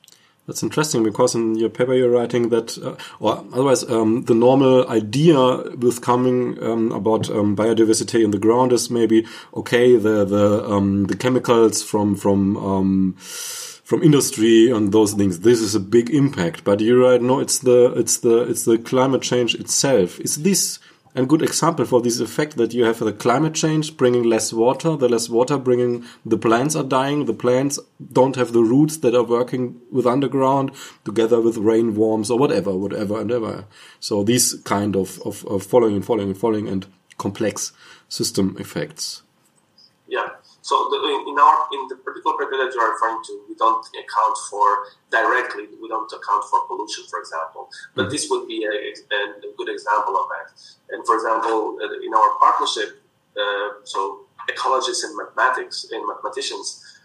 That's 0.46 0.62
interesting 0.64 1.04
because 1.04 1.36
in 1.36 1.54
your 1.54 1.68
paper 1.68 1.94
you're 1.94 2.10
writing 2.10 2.48
that, 2.48 2.76
uh, 2.76 2.96
or 3.20 3.44
otherwise, 3.52 3.88
um, 3.88 4.24
the 4.24 4.34
normal 4.34 4.88
idea 4.88 5.36
with 5.76 6.02
coming 6.02 6.60
um, 6.60 6.90
about 6.90 7.30
um, 7.30 7.56
biodiversity 7.56 8.24
in 8.24 8.32
the 8.32 8.38
ground 8.38 8.72
is 8.72 8.90
maybe 8.90 9.24
okay, 9.54 9.96
the 9.96 10.24
the 10.24 10.68
um, 10.68 11.04
the 11.04 11.16
chemicals 11.16 11.84
from 11.84 12.16
from 12.16 12.56
um, 12.56 13.14
from 13.18 14.02
industry 14.02 14.68
and 14.68 14.90
those 14.90 15.12
things. 15.12 15.40
This 15.40 15.60
is 15.60 15.76
a 15.76 15.80
big 15.80 16.10
impact, 16.10 16.64
but 16.64 16.80
you 16.80 17.00
write 17.00 17.22
no, 17.22 17.38
it's 17.38 17.60
the 17.60 17.92
it's 17.96 18.18
the 18.18 18.38
it's 18.42 18.64
the 18.64 18.78
climate 18.78 19.22
change 19.22 19.54
itself. 19.54 20.18
Is 20.18 20.42
this 20.42 20.80
a 21.14 21.26
good 21.26 21.42
example 21.42 21.84
for 21.84 22.00
this 22.00 22.20
effect 22.20 22.56
that 22.56 22.72
you 22.72 22.84
have 22.84 22.98
the 22.98 23.12
climate 23.12 23.54
change 23.54 23.96
bringing 23.96 24.22
less 24.22 24.52
water, 24.52 24.96
the 24.96 25.08
less 25.08 25.28
water 25.28 25.58
bringing 25.58 26.04
the 26.24 26.38
plants 26.38 26.74
are 26.74 26.84
dying, 26.84 27.26
the 27.26 27.34
plants 27.34 27.78
don't 28.12 28.36
have 28.36 28.52
the 28.52 28.62
roots 28.62 28.96
that 28.98 29.14
are 29.14 29.22
working 29.22 29.80
with 29.90 30.06
underground 30.06 30.72
together 31.04 31.40
with 31.40 31.58
rain 31.58 31.94
worms 31.94 32.30
or 32.30 32.38
whatever, 32.38 32.76
whatever 32.76 33.20
and 33.20 33.30
ever. 33.30 33.66
So 34.00 34.22
these 34.22 34.54
kind 34.64 34.96
of, 34.96 35.20
of, 35.26 35.44
of 35.46 35.62
following 35.62 35.96
and 35.96 36.04
following 36.04 36.30
and 36.30 36.38
following 36.38 36.68
and 36.68 36.86
complex 37.18 37.72
system 38.08 38.56
effects. 38.58 39.22
Yeah. 40.08 40.28
So 40.62 40.88
the, 40.90 40.96
in 41.26 41.36
our 41.38 41.66
in 41.74 41.88
the 41.88 41.96
particular 41.96 42.38
paper 42.38 42.56
that 42.62 42.70
you 42.74 42.80
are 42.80 42.94
referring 42.94 43.22
to, 43.26 43.32
we 43.48 43.54
don't 43.56 43.84
account 43.98 44.38
for 44.48 44.86
directly. 45.10 45.66
We 45.80 45.88
don't 45.88 46.10
account 46.10 46.44
for 46.48 46.66
pollution, 46.66 47.04
for 47.10 47.18
example. 47.18 47.68
But 47.94 48.10
this 48.10 48.30
would 48.30 48.46
be 48.46 48.64
a, 48.64 48.70
a, 48.70 49.52
good 49.58 49.68
example 49.68 50.16
of 50.16 50.26
that. 50.30 50.54
And 50.90 51.04
for 51.04 51.16
example, 51.16 51.78
uh, 51.82 52.06
in 52.06 52.14
our 52.14 52.30
partnership, 52.38 53.02
uh, 53.36 53.82
so 53.84 54.20
ecologists 54.48 55.02
and 55.04 55.16
mathematics 55.16 55.86
and 55.90 56.06
mathematicians, 56.06 57.00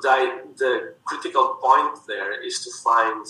the, 0.00 0.40
the 0.56 0.94
critical 1.04 1.58
point 1.60 1.98
there 2.08 2.42
is 2.42 2.64
to 2.64 2.70
find 2.82 3.26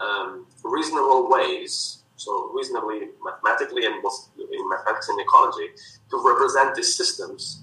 um, 0.00 0.46
reasonable 0.64 1.28
ways 1.28 2.04
so 2.16 2.50
reasonably 2.54 3.08
mathematically 3.22 3.84
and 3.84 3.96
in 3.96 4.68
mathematics 4.70 5.08
and 5.08 5.20
ecology, 5.20 5.68
to 6.10 6.22
represent 6.24 6.74
these 6.74 6.94
systems 6.94 7.62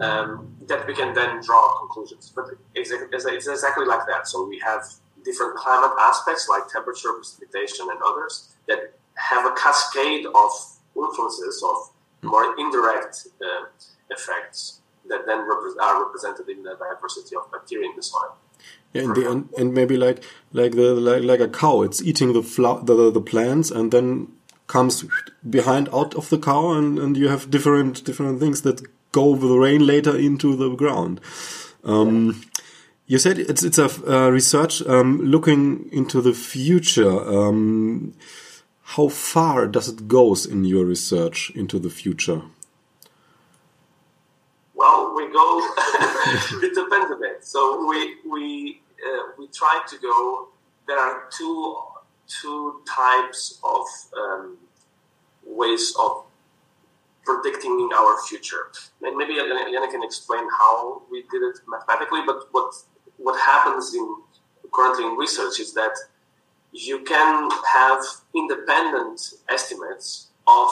um, 0.00 0.49
that 0.68 0.86
we 0.86 0.94
can 0.94 1.14
then 1.14 1.40
draw 1.42 1.78
conclusions. 1.78 2.32
But 2.34 2.46
it's, 2.74 2.90
it's 2.90 3.46
exactly 3.48 3.86
like 3.86 4.06
that. 4.06 4.28
So 4.28 4.46
we 4.46 4.58
have 4.60 4.84
different 5.24 5.56
climate 5.56 5.96
aspects 6.00 6.48
like 6.48 6.68
temperature, 6.68 7.12
precipitation, 7.12 7.88
and 7.90 8.00
others 8.04 8.54
that 8.68 8.94
have 9.14 9.46
a 9.46 9.54
cascade 9.54 10.26
of 10.26 10.50
influences 10.96 11.62
of 11.62 11.90
more 12.22 12.54
indirect 12.58 13.28
uh, 13.42 13.66
effects 14.10 14.80
that 15.08 15.26
then 15.26 15.38
repre- 15.38 15.80
are 15.80 16.04
represented 16.04 16.48
in 16.48 16.62
the 16.62 16.76
diversity 16.76 17.36
of 17.36 17.50
bacteria 17.50 17.88
in 17.90 17.96
the 17.96 18.02
soil. 18.02 18.36
Yeah, 18.92 19.02
and, 19.02 19.16
the, 19.16 19.30
and, 19.30 19.48
and 19.56 19.74
maybe 19.74 19.96
like 19.96 20.22
like 20.52 20.72
the 20.72 20.94
like, 20.94 21.22
like 21.22 21.40
a 21.40 21.48
cow, 21.48 21.82
it's 21.82 22.02
eating 22.02 22.32
the, 22.32 22.42
fla- 22.42 22.84
the 22.84 23.10
the 23.10 23.20
plants 23.20 23.70
and 23.70 23.90
then 23.92 24.28
comes 24.66 25.04
behind 25.48 25.88
out 25.92 26.14
of 26.14 26.28
the 26.28 26.38
cow, 26.38 26.72
and, 26.72 26.98
and 26.98 27.16
you 27.16 27.28
have 27.28 27.50
different 27.50 28.04
different 28.04 28.40
things 28.40 28.62
that 28.62 28.82
go 29.12 29.30
with 29.30 29.40
the 29.40 29.58
rain 29.58 29.86
later 29.86 30.16
into 30.16 30.56
the 30.56 30.74
ground. 30.74 31.20
Um, 31.84 32.42
you 33.06 33.18
said 33.18 33.38
it's 33.38 33.64
it's 33.64 33.78
a 33.78 33.88
uh, 34.08 34.30
research 34.30 34.82
um, 34.82 35.20
looking 35.20 35.88
into 35.92 36.20
the 36.20 36.32
future. 36.32 37.10
Um, 37.10 38.14
how 38.82 39.08
far 39.08 39.66
does 39.66 39.88
it 39.88 40.08
goes 40.08 40.46
in 40.46 40.64
your 40.64 40.84
research 40.84 41.50
into 41.54 41.78
the 41.78 41.90
future? 41.90 42.42
Well, 44.74 45.14
we 45.14 45.26
go. 45.32 45.68
it 46.62 46.74
depends 46.74 47.10
a 47.10 47.16
bit. 47.20 47.44
So 47.44 47.86
we 47.88 48.16
we 48.28 48.80
uh, 49.04 49.32
we 49.38 49.48
try 49.48 49.82
to 49.88 49.98
go. 49.98 50.48
There 50.86 50.98
are 50.98 51.24
two 51.36 51.76
two 52.28 52.80
types 52.88 53.58
of 53.64 53.86
um, 54.16 54.58
ways 55.44 55.94
of 55.98 56.24
predicting 57.30 57.88
our 57.96 58.20
future. 58.28 58.70
And 59.02 59.16
maybe 59.16 59.34
Eliana 59.34 59.90
can 59.90 60.02
explain 60.02 60.44
how 60.58 61.02
we 61.10 61.22
did 61.30 61.42
it 61.42 61.58
mathematically. 61.68 62.20
But 62.26 62.44
what 62.52 62.74
what 63.16 63.38
happens 63.38 63.94
in 63.94 64.06
currently 64.72 65.04
in 65.04 65.16
research 65.16 65.60
is 65.60 65.74
that 65.74 65.94
you 66.72 67.00
can 67.00 67.50
have 67.74 68.00
independent 68.34 69.20
estimates 69.48 70.28
of 70.46 70.70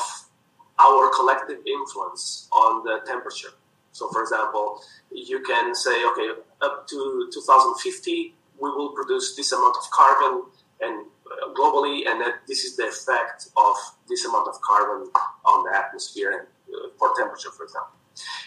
our 0.78 1.10
collective 1.14 1.58
influence 1.66 2.48
on 2.52 2.84
the 2.84 3.00
temperature. 3.06 3.48
So, 3.92 4.08
for 4.10 4.22
example, 4.22 4.80
you 5.10 5.40
can 5.40 5.74
say, 5.74 6.04
okay, 6.06 6.30
up 6.60 6.86
to 6.88 7.28
2050, 7.32 8.34
we 8.60 8.70
will 8.70 8.90
produce 8.90 9.34
this 9.34 9.50
amount 9.52 9.76
of 9.76 9.90
carbon 9.90 10.44
and 10.80 11.06
globally, 11.54 12.06
and 12.06 12.20
that 12.20 12.46
this 12.46 12.64
is 12.64 12.76
the 12.76 12.86
effect 12.86 13.48
of 13.56 13.74
this 14.08 14.24
amount 14.24 14.48
of 14.48 14.60
carbon 14.60 15.10
on 15.44 15.64
the 15.64 15.76
atmosphere 15.76 16.30
and 16.38 16.46
uh, 16.74 16.88
for 16.98 17.12
temperature, 17.16 17.50
for 17.50 17.64
example. 17.64 17.98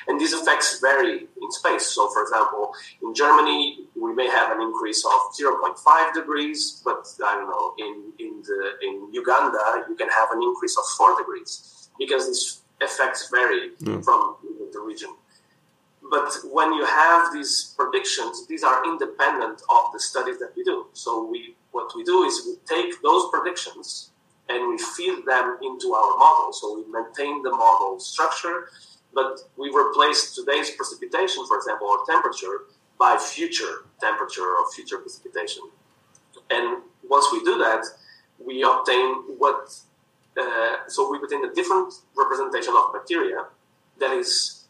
And 0.07 0.19
these 0.19 0.33
effects 0.33 0.79
vary 0.79 1.27
in 1.41 1.51
space. 1.51 1.87
So, 1.87 2.09
for 2.09 2.23
example, 2.23 2.73
in 3.01 3.13
Germany, 3.13 3.85
we 3.95 4.13
may 4.13 4.27
have 4.27 4.55
an 4.55 4.61
increase 4.61 5.05
of 5.05 5.33
0.5 5.39 6.13
degrees, 6.13 6.81
but 6.83 7.07
I 7.23 7.35
don't 7.35 7.49
know, 7.49 7.73
in, 7.77 8.11
in, 8.19 8.41
the, 8.43 8.73
in 8.81 9.13
Uganda, 9.13 9.85
you 9.87 9.95
can 9.95 10.09
have 10.09 10.29
an 10.31 10.41
increase 10.43 10.77
of 10.77 10.83
4 10.97 11.17
degrees 11.17 11.89
because 11.97 12.27
these 12.27 12.61
effects 12.81 13.29
vary 13.29 13.71
mm. 13.81 14.03
from 14.03 14.37
the 14.73 14.79
region. 14.79 15.15
But 16.09 16.33
when 16.51 16.73
you 16.73 16.85
have 16.85 17.31
these 17.31 17.73
predictions, 17.77 18.47
these 18.47 18.63
are 18.63 18.83
independent 18.83 19.61
of 19.69 19.83
the 19.93 19.99
studies 19.99 20.39
that 20.39 20.51
we 20.57 20.63
do. 20.63 20.87
So 20.93 21.23
we, 21.23 21.55
what 21.71 21.91
we 21.95 22.03
do 22.03 22.23
is 22.23 22.43
we 22.45 22.55
take 22.67 23.01
those 23.01 23.29
predictions 23.31 24.11
and 24.49 24.69
we 24.69 24.77
feed 24.77 25.25
them 25.25 25.57
into 25.61 25.93
our 25.93 26.17
model. 26.17 26.51
So 26.51 26.77
we 26.77 26.91
maintain 26.91 27.41
the 27.43 27.51
model 27.51 27.99
structure 27.99 28.67
but 29.13 29.41
we 29.57 29.69
replace 29.69 30.33
today's 30.33 30.71
precipitation, 30.71 31.45
for 31.47 31.57
example, 31.57 31.87
or 31.87 32.05
temperature, 32.05 32.65
by 32.97 33.17
future 33.17 33.85
temperature 33.99 34.55
or 34.57 34.71
future 34.71 34.99
precipitation. 34.99 35.63
And 36.49 36.83
once 37.07 37.27
we 37.31 37.39
do 37.43 37.57
that, 37.57 37.83
we 38.43 38.63
obtain 38.63 39.37
what, 39.37 39.75
uh, 40.39 40.87
so 40.87 41.09
we 41.11 41.17
obtain 41.17 41.43
a 41.45 41.53
different 41.53 41.93
representation 42.15 42.73
of 42.77 42.93
bacteria 42.93 43.45
that 43.99 44.11
is, 44.11 44.65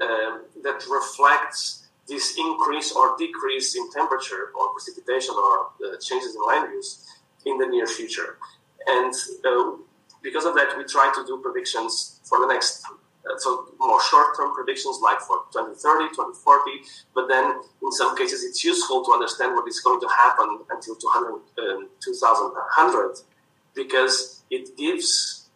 uh, 0.00 0.38
that 0.62 0.84
reflects 0.90 1.79
this 2.10 2.36
increase 2.36 2.92
or 2.92 3.16
decrease 3.16 3.74
in 3.76 3.90
temperature 3.92 4.50
or 4.58 4.72
precipitation 4.72 5.34
or 5.34 5.70
uh, 5.86 5.96
changes 5.98 6.34
in 6.34 6.42
land 6.46 6.72
use 6.74 7.06
in 7.46 7.56
the 7.56 7.66
near 7.66 7.86
future. 7.86 8.36
And 8.86 9.14
uh, 9.44 9.76
because 10.22 10.44
of 10.44 10.54
that, 10.56 10.76
we 10.76 10.84
try 10.84 11.10
to 11.14 11.24
do 11.26 11.38
predictions 11.38 12.20
for 12.24 12.40
the 12.40 12.46
next 12.46 12.84
uh, 12.84 13.38
so 13.38 13.66
more 13.78 14.00
short-term 14.02 14.54
predictions 14.54 14.98
like 15.02 15.20
for 15.20 15.44
2030, 15.52 16.08
2040, 16.08 16.70
but 17.14 17.28
then 17.28 17.60
in 17.82 17.92
some 17.92 18.16
cases 18.16 18.42
it's 18.42 18.64
useful 18.64 19.04
to 19.04 19.12
understand 19.12 19.54
what 19.54 19.68
is 19.68 19.80
going 19.80 20.00
to 20.00 20.08
happen 20.08 20.60
until 20.70 20.96
200, 20.96 21.32
um, 21.32 21.88
2100 22.02 23.18
because 23.74 24.42
it 24.50 24.76
gives 24.76 25.48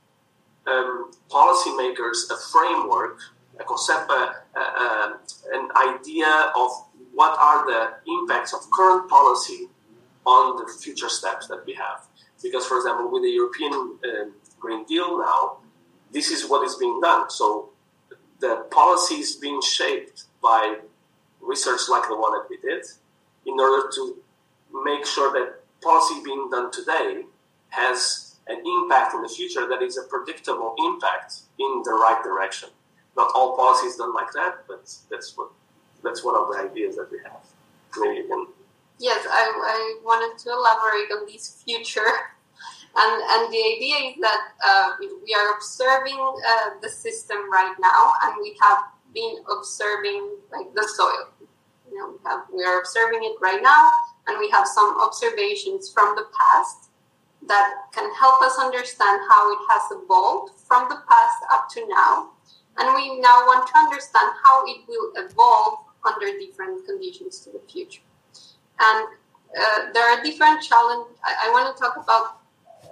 um, 0.67 1.11
policymakers 1.31 2.31
a 2.31 2.37
framework, 2.53 3.19
a 3.59 3.65
concept, 3.65 4.11
uh, 4.11 4.33
uh, 4.57 5.13
an 5.53 5.69
idea 5.77 6.53
of 6.57 6.71
what 7.15 7.39
are 7.39 7.67
the 7.67 8.11
impacts 8.11 8.53
of 8.53 8.61
current 8.77 9.09
policy 9.09 9.69
on 10.27 10.57
the 10.57 10.73
future 10.83 11.09
steps 11.09 11.47
that 11.49 11.65
we 11.67 11.75
have. 11.75 12.07
Because, 12.43 12.67
for 12.67 12.77
example, 12.77 13.11
with 13.11 13.23
the 13.23 13.31
European 13.31 13.99
uh, 14.05 14.31
Green 14.59 14.85
Deal 14.85 15.19
now, 15.19 15.59
this 16.13 16.31
is 16.31 16.49
what 16.49 16.65
is 16.65 16.77
being 16.77 17.01
done. 17.01 17.31
So 17.31 17.71
the 18.41 18.67
policy 18.71 19.17
is 19.17 19.37
being 19.37 19.61
shaped 19.63 20.25
by 20.43 20.77
research 21.41 21.81
like 21.89 22.09
the 22.09 22.17
one 22.17 22.33
that 22.33 22.47
we 22.49 22.57
did 22.59 22.85
in 23.47 23.59
order 23.61 23.89
to 23.95 24.17
make 24.85 25.07
sure 25.07 25.33
that 25.33 25.61
policy 25.83 26.23
being 26.25 26.49
done 26.51 26.71
today 26.71 27.23
has 27.69 28.37
an 28.47 28.63
impact 28.65 29.15
in 29.15 29.23
the 29.23 29.29
future 29.29 29.69
that 29.69 29.83
is 29.83 29.97
a 29.97 30.03
predictable 30.03 30.75
impact 30.87 31.35
in 31.59 31.83
the 31.85 31.93
right 31.93 32.23
direction. 32.23 32.69
Not 33.17 33.31
all 33.35 33.57
policy 33.57 33.87
is 33.87 33.97
done 33.97 34.15
like 34.15 34.33
that, 34.33 34.65
but 34.67 34.93
that's 35.11 35.37
what 35.37 35.51
that's 36.03 36.25
one 36.25 36.37
of 36.37 36.49
the 36.49 36.69
ideas 36.71 36.97
that 36.97 37.11
we 37.11 37.19
have. 37.25 37.43
Maybe 37.99 38.17
you 38.23 38.29
can. 38.29 38.47
Yes, 38.99 39.27
I, 39.29 39.43
I 39.51 40.01
wanted 40.05 40.39
to 40.45 40.51
elaborate 40.51 41.11
on 41.11 41.27
this 41.27 41.63
future 41.65 42.01
And, 42.97 43.23
and 43.27 43.53
the 43.53 43.59
idea 43.59 43.97
is 44.11 44.15
that 44.21 44.55
uh, 44.65 44.91
we 45.01 45.35
are 45.35 45.55
observing 45.57 46.19
uh, 46.19 46.79
the 46.81 46.89
system 46.89 47.51
right 47.51 47.75
now, 47.81 48.13
and 48.23 48.37
we 48.41 48.57
have 48.63 48.79
been 49.13 49.39
observing 49.51 50.39
like 50.53 50.73
the 50.75 50.87
soil. 50.95 51.27
You 51.91 51.99
know, 51.99 52.11
we 52.13 52.19
have 52.25 52.41
we 52.55 52.65
are 52.65 52.79
observing 52.79 53.25
it 53.25 53.35
right 53.41 53.61
now, 53.61 53.91
and 54.29 54.39
we 54.39 54.49
have 54.51 54.69
some 54.69 54.97
observations 55.01 55.91
from 55.91 56.15
the 56.15 56.27
past 56.39 56.91
that 57.49 57.75
can 57.93 58.15
help 58.15 58.41
us 58.43 58.59
understand 58.59 59.21
how 59.29 59.53
it 59.53 59.59
has 59.71 59.83
evolved 59.91 60.53
from 60.57 60.89
the 60.89 61.03
past 61.09 61.43
up 61.51 61.69
to 61.71 61.87
now. 61.89 62.31
And 62.79 62.95
we 62.95 63.21
now 63.21 63.47
want 63.47 63.69
to 63.69 63.79
understand 63.79 64.33
how 64.45 64.65
it 64.67 64.79
will 64.89 65.13
evolve 65.17 65.79
under 66.05 66.27
different 66.39 66.85
conditions 66.87 67.41
to 67.41 67.51
the 67.51 67.61
future. 67.71 68.03
And 68.81 69.07
uh, 69.59 69.93
there 69.93 70.05
are 70.11 70.23
different 70.23 70.63
challenges. 70.63 71.17
I, 71.25 71.49
I, 71.49 71.53
want 71.53 71.75
to 71.75 71.81
talk 71.81 71.97
about, 71.97 72.41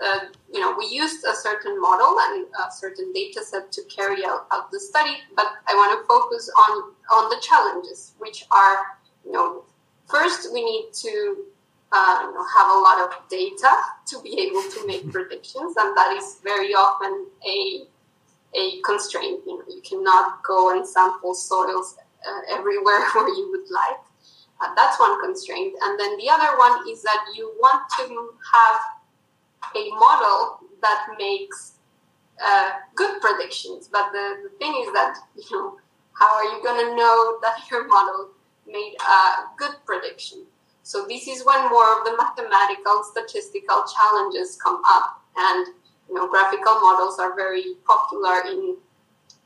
uh, 0.02 0.26
you 0.52 0.60
know, 0.60 0.74
we 0.78 0.86
used 0.86 1.24
a 1.24 1.34
certain 1.34 1.80
model 1.80 2.16
and 2.20 2.46
a 2.66 2.70
certain 2.70 3.12
data 3.12 3.42
set 3.42 3.72
to 3.72 3.82
carry 3.84 4.24
out, 4.24 4.46
out 4.52 4.70
the 4.70 4.78
study, 4.78 5.16
but 5.34 5.46
I 5.68 5.74
want 5.74 6.00
to 6.00 6.06
focus 6.06 6.48
on, 6.68 6.92
on 7.10 7.30
the 7.30 7.40
challenges, 7.42 8.12
which 8.18 8.46
are, 8.52 8.98
you 9.24 9.32
know, 9.32 9.64
first 10.06 10.52
we 10.52 10.64
need 10.64 10.92
to 10.92 11.44
uh, 11.92 12.18
you 12.22 12.34
know, 12.34 12.44
have 12.56 12.70
a 12.70 12.78
lot 12.78 13.00
of 13.00 13.28
data 13.28 13.70
to 14.06 14.20
be 14.22 14.40
able 14.40 14.62
to 14.62 14.86
make 14.86 15.10
predictions, 15.12 15.74
and 15.76 15.96
that 15.96 16.16
is 16.16 16.38
very 16.42 16.74
often 16.74 17.26
a 17.46 17.86
a 18.54 18.80
constraint. 18.82 19.40
You 19.46 19.58
know, 19.58 19.64
you 19.68 19.82
cannot 19.82 20.42
go 20.42 20.76
and 20.76 20.86
sample 20.86 21.34
soils 21.34 21.96
uh, 22.26 22.56
everywhere 22.56 23.08
where 23.14 23.28
you 23.28 23.50
would 23.50 23.70
like. 23.70 24.00
Uh, 24.60 24.74
that's 24.76 24.98
one 25.00 25.20
constraint, 25.20 25.74
and 25.82 25.98
then 25.98 26.16
the 26.18 26.30
other 26.30 26.56
one 26.56 26.88
is 26.88 27.02
that 27.02 27.24
you 27.34 27.52
want 27.58 27.82
to 27.98 28.30
have 28.54 28.80
a 29.74 29.90
model 29.90 30.60
that 30.82 31.06
makes 31.18 31.78
uh, 32.44 32.70
good 32.94 33.20
predictions. 33.20 33.88
But 33.90 34.12
the, 34.12 34.36
the 34.44 34.50
thing 34.58 34.72
is 34.84 34.92
that 34.92 35.16
you 35.36 35.56
know, 35.56 35.78
how 36.12 36.34
are 36.36 36.44
you 36.44 36.62
going 36.62 36.86
to 36.86 36.96
know 36.96 37.38
that 37.42 37.56
your 37.70 37.86
model 37.88 38.30
made 38.66 38.94
a 39.00 39.44
good 39.56 39.74
prediction? 39.84 40.44
So 40.84 41.06
this 41.08 41.28
is 41.28 41.44
when 41.44 41.68
more 41.70 41.98
of 41.98 42.04
the 42.04 42.16
mathematical 42.16 43.04
statistical 43.04 43.84
challenges 43.96 44.58
come 44.62 44.82
up, 44.84 45.22
and 45.36 45.66
you 46.08 46.14
know 46.14 46.28
graphical 46.28 46.80
models 46.80 47.18
are 47.18 47.34
very 47.34 47.74
popular 47.86 48.42
in 48.50 48.76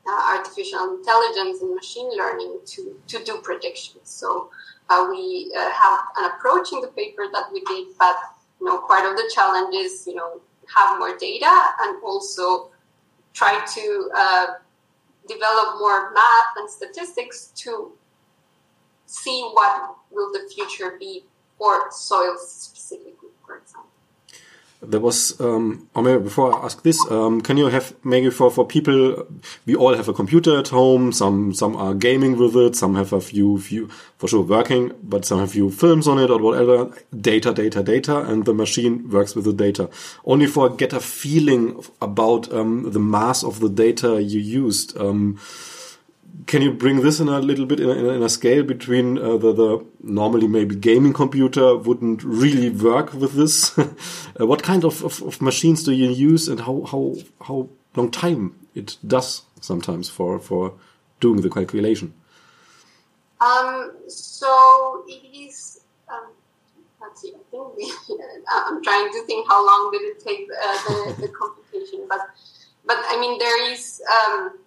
uh, 0.07 0.37
artificial 0.37 0.97
intelligence 0.97 1.61
and 1.61 1.75
machine 1.75 2.09
learning 2.17 2.59
to 2.65 2.99
to 3.07 3.23
do 3.23 3.37
predictions. 3.41 4.09
So 4.09 4.49
uh, 4.89 5.07
we 5.09 5.51
uh, 5.57 5.69
have 5.69 5.99
an 6.17 6.31
approach 6.31 6.71
in 6.71 6.81
the 6.81 6.87
paper 6.87 7.25
that 7.31 7.51
we 7.51 7.61
did, 7.65 7.87
but 7.99 8.15
you 8.59 8.67
know 8.67 8.79
part 8.87 9.05
of 9.09 9.17
the 9.17 9.29
challenge 9.33 9.75
is 9.75 10.05
you 10.07 10.15
know 10.15 10.41
have 10.73 10.99
more 10.99 11.17
data 11.17 11.53
and 11.81 12.03
also 12.03 12.69
try 13.33 13.63
to 13.73 14.09
uh, 14.15 14.47
develop 15.27 15.79
more 15.79 16.11
math 16.11 16.51
and 16.57 16.69
statistics 16.69 17.51
to 17.55 17.91
see 19.05 19.49
what 19.53 19.95
will 20.11 20.31
the 20.33 20.49
future 20.53 20.97
be 20.99 21.23
for 21.57 21.91
soils 21.91 22.51
specifically, 22.51 23.29
for 23.45 23.57
example. 23.57 23.96
There 24.79 24.99
was, 24.99 25.39
um, 25.41 25.89
or 25.95 26.03
maybe 26.03 26.21
before 26.21 26.53
I 26.53 26.65
ask 26.65 26.83
this, 26.83 26.99
um, 27.09 27.41
can 27.41 27.57
you 27.57 27.65
have 27.65 27.95
maybe 28.03 28.29
for, 28.29 28.51
for 28.51 28.65
people, 28.65 29.25
we 29.65 29.75
all 29.75 29.95
have 29.95 30.07
a 30.07 30.13
computer 30.13 30.59
at 30.59 30.67
home, 30.67 31.11
some, 31.11 31.51
some 31.51 31.75
are 31.75 31.95
gaming 31.95 32.37
with 32.37 32.55
it, 32.55 32.75
some 32.75 32.93
have 32.93 33.11
a 33.11 33.19
few, 33.19 33.59
few, 33.59 33.89
for 34.19 34.27
sure 34.27 34.43
working, 34.43 34.93
but 35.01 35.25
some 35.25 35.39
have 35.39 35.51
few 35.51 35.71
films 35.71 36.07
on 36.07 36.19
it 36.19 36.29
or 36.29 36.37
whatever, 36.37 36.91
data, 37.19 37.51
data, 37.53 37.81
data, 37.81 38.19
and 38.19 38.45
the 38.45 38.53
machine 38.53 39.09
works 39.09 39.33
with 39.33 39.45
the 39.45 39.53
data. 39.53 39.89
Only 40.25 40.45
for 40.45 40.69
get 40.69 40.93
a 40.93 40.99
feeling 40.99 41.83
about, 41.99 42.53
um, 42.53 42.91
the 42.91 42.99
mass 42.99 43.43
of 43.43 43.59
the 43.59 43.69
data 43.69 44.21
you 44.21 44.39
used, 44.39 44.95
um, 44.97 45.39
can 46.47 46.61
you 46.61 46.71
bring 46.71 47.01
this 47.01 47.19
in 47.19 47.27
a 47.27 47.39
little 47.39 47.65
bit 47.65 47.79
in 47.79 47.89
a, 47.89 47.93
in 47.93 48.23
a 48.23 48.29
scale 48.29 48.63
between 48.63 49.17
uh, 49.17 49.37
the, 49.37 49.53
the, 49.53 49.85
normally 50.01 50.47
maybe 50.47 50.75
gaming 50.75 51.13
computer 51.13 51.75
wouldn't 51.75 52.23
really 52.23 52.69
work 52.69 53.13
with 53.13 53.33
this? 53.33 53.77
uh, 53.77 54.47
what 54.47 54.63
kind 54.63 54.85
of, 54.85 55.03
of, 55.03 55.21
of, 55.21 55.41
machines 55.41 55.83
do 55.83 55.91
you 55.91 56.09
use, 56.09 56.47
and 56.47 56.61
how 56.61 56.83
how 56.89 57.15
how 57.45 57.69
long 57.95 58.09
time 58.09 58.55
it 58.73 58.97
does 59.05 59.43
sometimes 59.59 60.09
for 60.09 60.39
for 60.39 60.73
doing 61.19 61.41
the 61.41 61.49
calculation? 61.49 62.13
Um, 63.41 63.91
so 64.07 65.03
it 65.07 65.37
is. 65.37 65.81
Um, 66.09 66.31
let's 67.01 67.21
see. 67.21 67.33
I 67.35 67.43
think 67.51 67.75
we, 67.75 67.91
I'm 68.51 68.81
trying 68.83 69.11
to 69.11 69.25
think 69.25 69.47
how 69.47 69.65
long 69.65 69.91
did 69.91 70.01
it 70.03 70.19
take 70.23 70.47
uh, 70.63 70.77
the, 70.87 71.21
the 71.21 71.27
computation, 71.27 72.05
but 72.07 72.21
but 72.85 72.97
I 73.09 73.19
mean 73.19 73.37
there 73.37 73.71
is. 73.71 74.01
Um, 74.07 74.59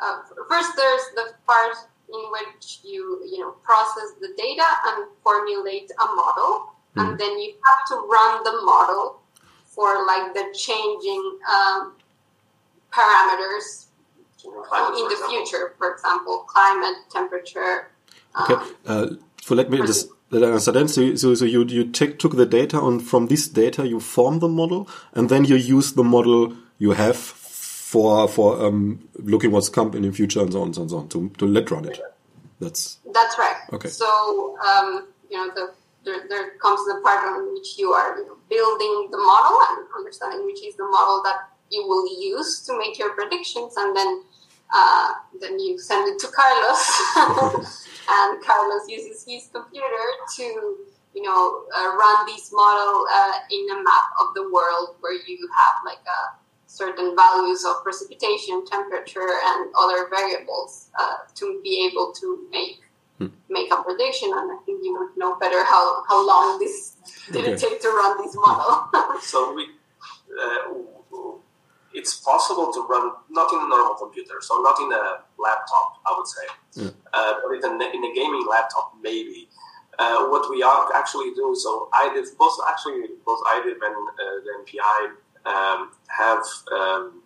uh, 0.00 0.18
first 0.48 0.70
there's 0.76 1.02
the 1.14 1.34
part 1.46 1.76
in 2.12 2.20
which 2.32 2.80
you 2.82 3.20
you 3.30 3.38
know 3.40 3.52
process 3.62 4.12
the 4.20 4.32
data 4.36 4.68
and 4.86 5.06
formulate 5.22 5.90
a 5.90 6.06
model 6.14 6.74
mm. 6.96 7.02
and 7.02 7.18
then 7.18 7.38
you 7.38 7.54
have 7.66 7.86
to 7.88 7.94
run 8.08 8.42
the 8.44 8.62
model 8.64 9.20
for 9.64 10.06
like 10.06 10.34
the 10.34 10.44
changing 10.54 11.38
um, 11.48 11.94
parameters 12.90 13.86
in 14.44 15.08
the 15.08 15.26
future 15.28 15.74
for 15.78 15.92
example 15.92 16.38
climate 16.48 16.96
temperature 17.10 17.90
okay 18.40 18.54
um, 18.54 18.74
uh, 18.86 19.06
so 19.42 19.54
let 19.54 19.70
me 19.70 19.78
just 19.78 20.08
let 20.30 20.44
I 20.44 20.46
understand. 20.46 20.90
So, 20.90 21.16
so, 21.16 21.34
so 21.34 21.44
you 21.44 21.64
you 21.64 21.90
take, 21.90 22.20
took 22.20 22.36
the 22.36 22.46
data 22.46 22.78
on 22.78 23.00
from 23.00 23.26
this 23.26 23.48
data, 23.48 23.86
you 23.86 23.98
form 23.98 24.38
the 24.38 24.48
model, 24.48 24.88
and 25.12 25.28
then 25.28 25.44
you 25.44 25.56
use 25.56 25.92
the 25.94 26.04
model 26.04 26.54
you 26.78 26.92
have 26.92 27.16
for 27.90 28.28
for 28.28 28.64
um, 28.64 29.00
looking 29.18 29.50
what's 29.50 29.68
come 29.68 29.92
in 29.94 30.02
the 30.02 30.12
future 30.12 30.40
and 30.40 30.52
so 30.52 30.60
on 30.60 30.66
and 30.66 30.76
so 30.76 30.82
on, 30.82 30.88
so 30.88 30.98
on 30.98 31.08
to, 31.08 31.28
to 31.38 31.44
let 31.44 31.72
run 31.72 31.84
it. 31.86 31.98
That's 32.60 32.98
that's 33.12 33.36
right. 33.36 33.56
Okay. 33.72 33.88
So 33.88 34.06
um, 34.62 35.08
you 35.28 35.36
know 35.36 35.50
the 35.52 35.74
there, 36.04 36.22
there, 36.28 36.50
comes 36.62 36.80
the 36.86 37.00
part 37.02 37.26
in 37.26 37.52
which 37.52 37.76
you 37.78 37.90
are 37.90 38.16
you 38.16 38.26
know, 38.26 38.36
building 38.48 39.08
the 39.10 39.18
model 39.18 39.58
and 39.70 39.88
understanding 39.98 40.46
which 40.46 40.64
is 40.64 40.76
the 40.76 40.84
model 40.84 41.20
that 41.24 41.50
you 41.70 41.82
will 41.84 42.06
use 42.22 42.62
to 42.66 42.78
make 42.78 42.96
your 42.96 43.10
predictions, 43.10 43.74
and 43.76 43.96
then 43.96 44.22
uh, 44.72 45.08
then 45.40 45.58
you 45.58 45.76
send 45.76 46.06
it 46.06 46.20
to 46.20 46.28
Carlos, 46.30 46.82
and 48.08 48.40
Carlos 48.44 48.86
uses 48.88 49.26
his 49.26 49.50
computer 49.52 50.06
to 50.36 50.44
you 51.14 51.22
know 51.22 51.64
uh, 51.76 51.88
run 51.98 52.26
this 52.26 52.52
model 52.52 53.04
uh, 53.12 53.34
in 53.50 53.66
a 53.74 53.82
map 53.82 54.06
of 54.20 54.32
the 54.36 54.48
world 54.52 54.94
where 55.00 55.18
you 55.26 55.48
have 55.58 55.74
like 55.84 56.06
a 56.06 56.39
certain 56.70 57.16
values 57.16 57.64
of 57.64 57.82
precipitation, 57.82 58.64
temperature, 58.64 59.30
and 59.44 59.70
other 59.76 60.08
variables 60.08 60.88
uh, 60.98 61.16
to 61.34 61.60
be 61.64 61.84
able 61.86 62.12
to 62.12 62.46
make 62.52 62.78
hmm. 63.18 63.26
make 63.48 63.72
a 63.72 63.82
prediction. 63.82 64.30
And 64.32 64.52
I 64.52 64.58
think 64.64 64.84
you 64.84 64.96
would 64.98 65.16
know 65.16 65.34
better 65.36 65.64
how, 65.64 66.04
how 66.08 66.24
long 66.24 66.60
this 66.60 66.96
did 67.32 67.42
okay. 67.42 67.52
it 67.52 67.58
take 67.58 67.82
to 67.82 67.88
run 67.88 68.22
this 68.22 68.36
model. 68.36 68.88
so 69.20 69.52
we, 69.52 69.66
uh, 70.40 70.78
it's 71.92 72.14
possible 72.20 72.72
to 72.72 72.86
run 72.86 73.14
not 73.30 73.52
in 73.52 73.58
a 73.58 73.68
normal 73.68 73.94
computer, 73.94 74.34
so 74.40 74.62
not 74.62 74.78
in 74.78 74.92
a 74.92 75.26
laptop, 75.42 75.98
I 76.06 76.14
would 76.16 76.28
say, 76.28 76.46
yeah. 76.74 76.90
uh, 77.12 77.34
but 77.42 77.50
in 77.52 77.82
a, 77.82 77.86
in 77.96 78.04
a 78.04 78.14
gaming 78.14 78.46
laptop, 78.48 78.94
maybe. 79.02 79.48
Uh, 79.98 80.28
what 80.28 80.48
we 80.48 80.62
are 80.62 80.88
actually 80.94 81.34
do, 81.34 81.54
so 81.54 81.90
I 81.92 82.14
did 82.14 82.24
both 82.38 82.56
actually 82.70 83.02
both 83.26 83.40
IDIV 83.44 83.74
and 83.84 84.08
uh, 84.08 84.38
the 84.44 84.50
MPI 84.62 85.12
um, 85.46 85.92
have 86.08 86.42
um, 86.72 87.22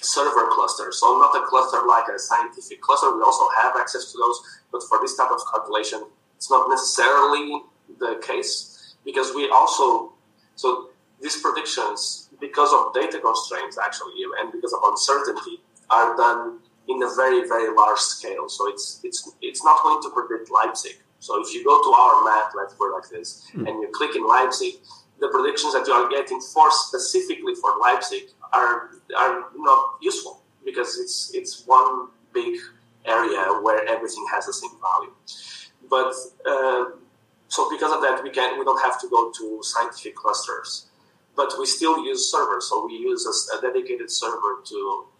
server 0.00 0.48
clusters. 0.50 1.00
So 1.00 1.18
not 1.18 1.36
a 1.36 1.46
cluster 1.46 1.82
like 1.86 2.08
a 2.08 2.18
scientific 2.18 2.80
cluster. 2.80 3.14
We 3.14 3.22
also 3.22 3.48
have 3.56 3.74
access 3.76 4.12
to 4.12 4.18
those, 4.18 4.40
but 4.72 4.82
for 4.88 4.98
this 5.00 5.16
type 5.16 5.30
of 5.30 5.40
calculation, 5.52 6.04
it's 6.36 6.50
not 6.50 6.68
necessarily 6.68 7.62
the 7.98 8.20
case 8.24 8.94
because 9.04 9.34
we 9.34 9.48
also 9.50 10.12
so 10.54 10.90
these 11.20 11.40
predictions 11.40 12.28
because 12.40 12.72
of 12.72 12.94
data 12.94 13.18
constraints 13.18 13.78
actually 13.78 14.22
and 14.40 14.52
because 14.52 14.72
of 14.72 14.80
uncertainty 14.84 15.60
are 15.90 16.16
done 16.16 16.58
in 16.88 17.02
a 17.02 17.14
very 17.16 17.46
very 17.48 17.74
large 17.74 17.98
scale. 17.98 18.48
So 18.48 18.68
it's 18.68 19.00
it's 19.02 19.30
it's 19.42 19.64
not 19.64 19.82
going 19.82 20.02
to 20.02 20.10
predict 20.10 20.50
Leipzig. 20.50 20.96
So 21.20 21.42
if 21.42 21.52
you 21.52 21.64
go 21.64 21.82
to 21.82 21.90
our 21.90 22.24
map, 22.24 22.52
let's 22.56 22.74
put 22.74 22.90
it 22.90 22.94
like 22.94 23.08
this, 23.08 23.50
mm. 23.52 23.66
and 23.66 23.82
you 23.82 23.88
click 23.92 24.14
in 24.14 24.24
Leipzig, 24.26 24.74
the 25.20 25.28
predictions 25.28 25.74
that 25.74 25.86
you 25.86 25.92
are 25.92 26.08
getting 26.08 26.40
for 26.40 26.70
specifically 26.70 27.54
for 27.54 27.70
Leipzig 27.80 28.30
are 28.52 28.90
are 29.16 29.44
not 29.56 29.96
useful 30.00 30.42
because 30.64 30.98
it's 30.98 31.32
it's 31.34 31.64
one 31.66 32.08
big 32.32 32.56
area 33.04 33.42
where 33.62 33.86
everything 33.88 34.24
has 34.32 34.46
the 34.46 34.52
same 34.52 34.76
value. 34.80 35.12
But 35.88 36.12
uh, 36.46 36.84
so 37.48 37.70
because 37.70 37.92
of 37.92 38.02
that, 38.02 38.20
we 38.22 38.30
can 38.30 38.58
we 38.58 38.64
don't 38.64 38.80
have 38.82 39.00
to 39.00 39.08
go 39.08 39.32
to 39.38 39.60
scientific 39.62 40.14
clusters, 40.14 40.87
but 41.38 41.54
we 41.56 41.66
still 41.66 42.04
use 42.04 42.32
servers. 42.32 42.66
So 42.68 42.84
we 42.84 42.94
use 42.94 43.22
a, 43.32 43.34
a 43.56 43.62
dedicated 43.62 44.10
server 44.10 44.52
to 44.70 44.78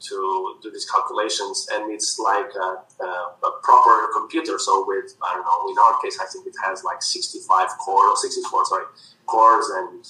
to 0.08 0.16
do 0.62 0.68
these 0.74 0.88
calculations, 0.90 1.68
and 1.72 1.92
it's 1.94 2.18
like 2.18 2.50
a, 2.66 2.68
a, 3.04 3.08
a, 3.48 3.50
proper 3.62 3.96
computer. 4.12 4.58
So 4.58 4.84
with 4.84 5.14
I 5.22 5.30
don't 5.34 5.46
know, 5.48 5.60
in 5.70 5.78
our 5.78 5.94
case, 6.02 6.18
I 6.20 6.26
think 6.26 6.48
it 6.48 6.56
has 6.64 6.82
like 6.82 7.02
65 7.02 7.68
core 7.78 8.08
or 8.10 8.16
64 8.16 8.64
sorry 8.66 8.86
cores 9.26 9.68
and 9.78 10.04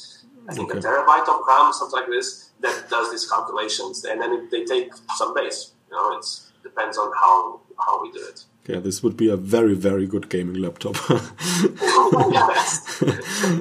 I 0.49 0.55
think 0.55 0.71
okay. 0.71 0.79
a 0.79 0.83
terabyte 0.83 1.29
of 1.29 1.43
RAM, 1.47 1.73
something 1.75 2.01
like 2.01 2.09
this, 2.09 2.51
that 2.61 2.89
does 2.89 3.11
these 3.11 3.29
calculations, 3.29 4.05
and 4.05 4.21
then 4.21 4.33
it, 4.33 4.51
they 4.51 4.65
take 4.65 4.95
some 5.19 5.35
base. 5.35 5.73
You 5.91 5.97
know, 5.97 6.17
it 6.17 6.25
depends 6.63 6.97
on 6.97 7.13
how 7.23 7.61
how 7.79 8.03
we 8.03 8.11
do 8.13 8.25
it. 8.33 8.45
Yeah, 8.67 8.81
this 8.81 9.03
would 9.03 9.17
be 9.17 9.31
a 9.31 9.37
very, 9.37 9.75
very 9.75 10.07
good 10.07 10.29
gaming 10.29 10.61
laptop. 10.61 10.97
um, 11.11 11.21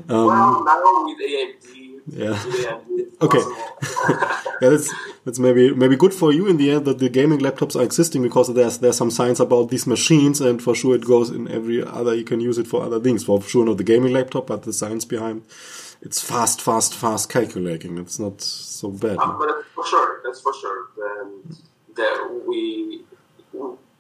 well, 0.07 0.63
now 0.65 1.05
with 1.05 1.19
AMD. 1.19 1.76
Yeah. 2.08 2.41
okay. 3.22 3.39
yeah, 4.62 4.70
that's 4.70 4.93
that's 5.26 5.39
maybe 5.39 5.74
maybe 5.74 5.96
good 5.96 6.13
for 6.13 6.32
you 6.32 6.48
in 6.48 6.58
the 6.58 6.72
end 6.72 6.86
that 6.86 7.00
the 7.00 7.10
gaming 7.10 7.39
laptops 7.39 7.76
are 7.76 7.84
existing 7.84 8.24
because 8.24 8.54
there's 8.54 8.78
there's 8.78 8.98
some 8.98 9.12
science 9.12 9.39
about 9.39 9.70
these 9.70 9.86
machines 9.86 10.39
and 10.39 10.62
for 10.62 10.74
sure 10.74 10.96
it 10.96 11.06
goes 11.06 11.30
in 11.30 11.48
every 11.50 11.84
other 11.84 12.15
you 12.15 12.24
can 12.24 12.39
use 12.39 12.58
it 12.58 12.67
for 12.67 12.84
other 12.84 13.00
things. 13.00 13.26
For 13.26 13.41
sure 13.41 13.65
not 13.65 13.78
the 13.78 13.84
gaming 13.84 14.13
laptop, 14.13 14.48
but 14.48 14.63
the 14.63 14.74
science 14.74 15.06
behind 15.06 15.43
it's 16.02 16.22
fast, 16.22 16.62
fast, 16.62 16.93
fast 16.93 17.30
calculating. 17.30 17.98
It's 17.98 18.20
not 18.20 18.41
so 18.41 18.89
bad. 18.89 19.17
Um, 19.17 19.38
but 19.39 19.65
for 19.74 19.86
sure, 19.86 20.22
that's 20.24 20.41
for 20.41 20.54
sure. 20.54 20.88
Um, 21.04 21.58
that 21.96 22.43
we 22.48 23.04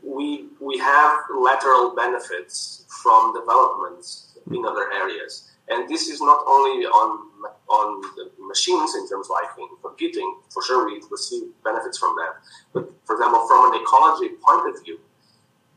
we 0.03 0.45
we 0.59 0.77
have 0.77 1.19
lateral 1.35 1.95
benefits 1.95 2.85
from 3.03 3.33
developments 3.33 4.37
in 4.49 4.63
other 4.65 4.91
areas, 4.93 5.49
and 5.67 5.89
this 5.89 6.07
is 6.07 6.21
not 6.21 6.43
only 6.47 6.85
on 6.85 7.51
on 7.69 8.01
the 8.15 8.31
machines 8.47 8.95
in 8.95 9.07
terms 9.09 9.27
of 9.27 9.31
like 9.31 9.51
in 9.57 9.67
computing. 9.81 10.39
For 10.49 10.63
sure, 10.63 10.85
we 10.85 11.01
receive 11.09 11.43
benefits 11.63 11.97
from 11.97 12.15
that. 12.15 12.33
But 12.73 12.89
for 13.05 13.15
example, 13.15 13.47
from 13.47 13.73
an 13.73 13.81
ecology 13.81 14.35
point 14.45 14.75
of 14.75 14.83
view. 14.83 14.99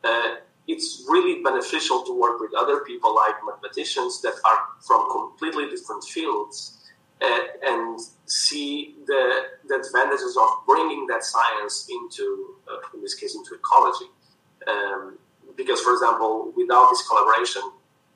Uh, 0.02 0.36
it's 0.68 1.04
really 1.08 1.42
beneficial 1.42 2.02
to 2.04 2.12
work 2.16 2.40
with 2.40 2.52
other 2.54 2.80
people 2.80 3.14
like 3.14 3.34
mathematicians 3.44 4.22
that 4.22 4.34
are 4.44 4.58
from 4.86 5.10
completely 5.10 5.68
different 5.68 6.04
fields 6.04 6.78
uh, 7.20 7.40
and 7.64 7.98
see 8.26 8.94
the, 9.06 9.42
the 9.68 9.74
advantages 9.74 10.36
of 10.40 10.48
bringing 10.66 11.06
that 11.08 11.24
science 11.24 11.88
into, 11.90 12.54
uh, 12.70 12.76
in 12.94 13.02
this 13.02 13.14
case, 13.14 13.34
into 13.34 13.54
ecology. 13.54 14.06
Um, 14.66 15.18
because, 15.56 15.80
for 15.80 15.92
example, 15.92 16.52
without 16.56 16.90
this 16.90 17.06
collaboration, 17.08 17.62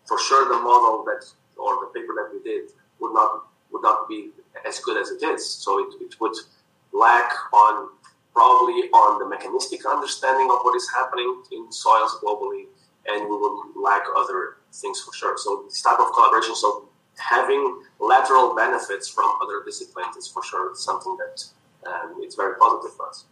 for 0.07 0.19
sure 0.19 0.49
the 0.49 0.61
model 0.63 1.05
that 1.05 1.25
or 1.57 1.77
the 1.81 1.99
paper 1.99 2.15
that 2.15 2.31
we 2.33 2.43
did 2.43 2.71
would 3.01 3.15
not 3.15 3.47
would 3.75 3.83
not 3.83 4.09
be 4.09 4.31
as 4.67 4.79
good 4.79 4.97
as 4.97 5.11
it 5.11 5.23
is. 5.23 5.45
So 5.47 5.79
it, 5.81 5.95
it 6.01 6.19
would 6.21 6.37
lack 6.93 7.31
on 7.53 7.91
probably 8.33 8.89
on 8.91 9.19
the 9.19 9.29
mechanistic 9.29 9.85
understanding 9.85 10.49
of 10.51 10.59
what 10.63 10.75
is 10.75 10.89
happening 10.95 11.43
in 11.53 11.71
soils 11.71 12.19
globally, 12.23 12.65
and 13.07 13.29
we 13.29 13.37
would 13.37 13.77
lack 13.77 14.05
other 14.17 14.57
things 14.73 15.01
for 15.01 15.13
sure. 15.13 15.37
So 15.37 15.65
this 15.69 15.83
type 15.83 16.01
of 16.01 16.13
collaboration, 16.13 16.55
so 16.57 16.89
having 17.17 17.83
lateral 18.01 18.55
benefits 18.55 19.09
from 19.09 19.31
other 19.43 19.63
disciplines 19.65 20.17
is 20.17 20.27
for 20.27 20.43
sure 20.43 20.75
something 20.75 21.17
that 21.19 21.45
um, 21.87 22.17
it's 22.21 22.35
very 22.35 22.57
positive 22.57 22.97
for 22.97 23.09
us. 23.09 23.25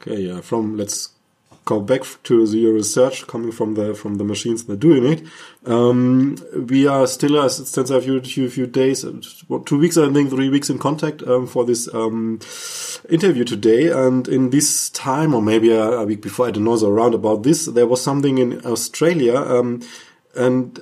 Okay, 0.00 0.20
yeah. 0.20 0.40
From 0.40 0.76
let's 0.76 1.10
go 1.68 1.80
back 1.80 2.02
to 2.22 2.44
your 2.44 2.72
research 2.72 3.26
coming 3.26 3.52
from 3.52 3.74
the 3.74 3.94
from 3.94 4.14
the 4.14 4.24
machines 4.24 4.64
that 4.64 4.72
are 4.72 4.76
doing 4.76 5.04
it. 5.04 5.22
Um, 5.66 6.36
we 6.70 6.86
are 6.86 7.06
still 7.06 7.38
as 7.44 7.60
uh, 7.60 7.64
since 7.64 7.90
a 7.90 8.00
few, 8.00 8.22
few 8.22 8.48
few 8.48 8.66
days, 8.66 9.04
two 9.66 9.78
weeks, 9.78 9.98
I 9.98 10.10
think, 10.10 10.30
three 10.30 10.48
weeks 10.48 10.70
in 10.70 10.78
contact 10.78 11.22
um, 11.24 11.46
for 11.46 11.66
this 11.66 11.92
um, 11.92 12.40
interview 13.10 13.44
today. 13.44 13.88
And 13.88 14.26
in 14.28 14.48
this 14.48 14.88
time, 14.90 15.34
or 15.34 15.42
maybe 15.42 15.70
a, 15.70 15.84
a, 16.02 16.06
week 16.06 16.22
before, 16.22 16.48
I 16.48 16.52
don't 16.52 16.64
know, 16.64 16.76
so 16.76 16.88
around 16.88 17.12
about 17.14 17.42
this, 17.42 17.66
there 17.66 17.86
was 17.86 18.02
something 18.02 18.38
in 18.38 18.64
Australia, 18.64 19.36
um, 19.36 19.82
and 20.34 20.80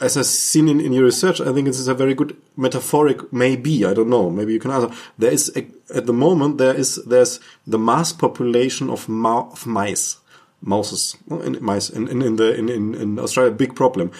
as 0.00 0.16
I've 0.16 0.26
seen 0.26 0.68
in, 0.68 0.80
in 0.80 0.92
your 0.92 1.02
research, 1.04 1.40
I 1.40 1.52
think 1.52 1.66
this 1.66 1.80
is 1.80 1.88
a 1.88 1.94
very 1.94 2.14
good 2.14 2.36
metaphoric, 2.56 3.32
maybe, 3.32 3.84
I 3.84 3.92
don't 3.92 4.08
know, 4.08 4.30
maybe 4.30 4.52
you 4.52 4.60
can 4.60 4.70
answer. 4.70 4.94
There 5.18 5.32
is, 5.32 5.50
a, 5.56 5.66
at 5.92 6.06
the 6.06 6.12
moment, 6.12 6.58
there 6.58 6.74
is, 6.74 7.02
there's 7.04 7.40
the 7.66 7.78
mass 7.78 8.12
population 8.12 8.88
of, 8.88 9.10
of 9.10 9.66
mice 9.66 10.18
mouses 10.60 11.16
in 11.30 11.58
mice 11.60 11.90
in, 11.90 12.08
in, 12.08 12.22
in 12.22 12.36
the 12.36 12.54
in, 12.54 12.68
in, 12.68 12.94
in 12.94 13.18
Australia 13.18 13.52
big 13.52 13.74
problem. 13.74 14.10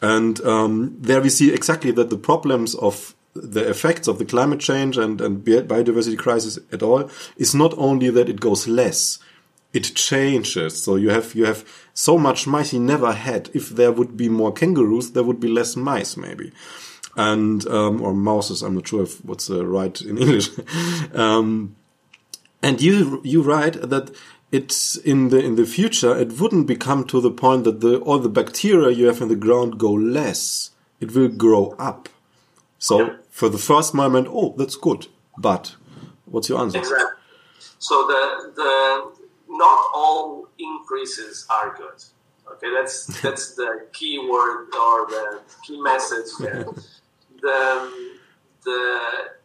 And 0.00 0.40
um, 0.42 0.96
there 1.00 1.20
we 1.20 1.28
see 1.28 1.52
exactly 1.52 1.90
that 1.92 2.10
the 2.10 2.16
problems 2.16 2.74
of 2.76 3.14
the 3.34 3.68
effects 3.68 4.08
of 4.08 4.18
the 4.18 4.24
climate 4.24 4.60
change 4.60 4.96
and, 4.96 5.20
and 5.20 5.44
biodiversity 5.44 6.18
crisis 6.18 6.58
at 6.72 6.82
all 6.82 7.10
is 7.36 7.54
not 7.54 7.74
only 7.76 8.10
that 8.10 8.28
it 8.28 8.40
goes 8.40 8.66
less 8.66 9.18
it 9.72 9.94
changes. 9.94 10.82
So 10.82 10.96
you 10.96 11.10
have 11.10 11.34
you 11.34 11.44
have 11.44 11.64
so 11.92 12.16
much 12.16 12.46
mice 12.46 12.72
you 12.72 12.80
never 12.80 13.12
had. 13.12 13.50
If 13.52 13.70
there 13.70 13.92
would 13.92 14.16
be 14.16 14.28
more 14.28 14.52
kangaroos 14.52 15.12
there 15.12 15.22
would 15.24 15.40
be 15.40 15.48
less 15.48 15.76
mice 15.76 16.16
maybe. 16.16 16.52
And 17.16 17.66
um, 17.66 18.00
or 18.00 18.14
mouses 18.14 18.62
i'm 18.62 18.76
not 18.76 18.88
sure 18.88 19.02
if 19.02 19.24
what's 19.24 19.50
uh, 19.50 19.66
right 19.66 20.00
in 20.00 20.18
english. 20.24 20.50
Um, 21.14 21.76
and 22.62 22.80
you 22.80 23.20
you 23.24 23.42
write 23.42 23.74
that 23.74 24.10
it's 24.50 24.96
in 24.96 25.28
the 25.28 25.38
in 25.38 25.56
the 25.56 25.66
future 25.66 26.16
it 26.16 26.40
wouldn't 26.40 26.66
become 26.66 27.04
to 27.04 27.20
the 27.20 27.30
point 27.30 27.64
that 27.64 27.80
the 27.80 27.98
all 28.00 28.18
the 28.18 28.28
bacteria 28.28 28.90
you 28.90 29.06
have 29.06 29.20
in 29.20 29.28
the 29.28 29.36
ground 29.36 29.78
go 29.78 29.92
less. 29.92 30.70
It 31.00 31.14
will 31.14 31.28
grow 31.28 31.76
up. 31.78 32.08
So 32.78 33.00
yeah. 33.00 33.16
for 33.30 33.48
the 33.48 33.58
first 33.58 33.94
moment 33.94 34.28
oh 34.30 34.54
that's 34.56 34.76
good. 34.76 35.06
But 35.36 35.76
what's 36.24 36.48
your 36.48 36.60
answer? 36.60 36.78
Exactly. 36.78 37.06
So 37.78 37.94
the 38.06 38.52
the 38.56 39.12
not 39.48 39.90
all 39.94 40.48
increases 40.58 41.46
are 41.50 41.76
good. 41.76 42.02
Okay 42.52 42.72
that's 42.74 43.06
that's 43.22 43.54
the 43.54 43.86
key 43.92 44.18
word 44.18 44.68
or 44.74 45.06
the 45.08 45.40
key 45.66 45.80
message 45.80 46.30
there. 46.40 46.66
The 47.40 48.16
the 48.64 49.00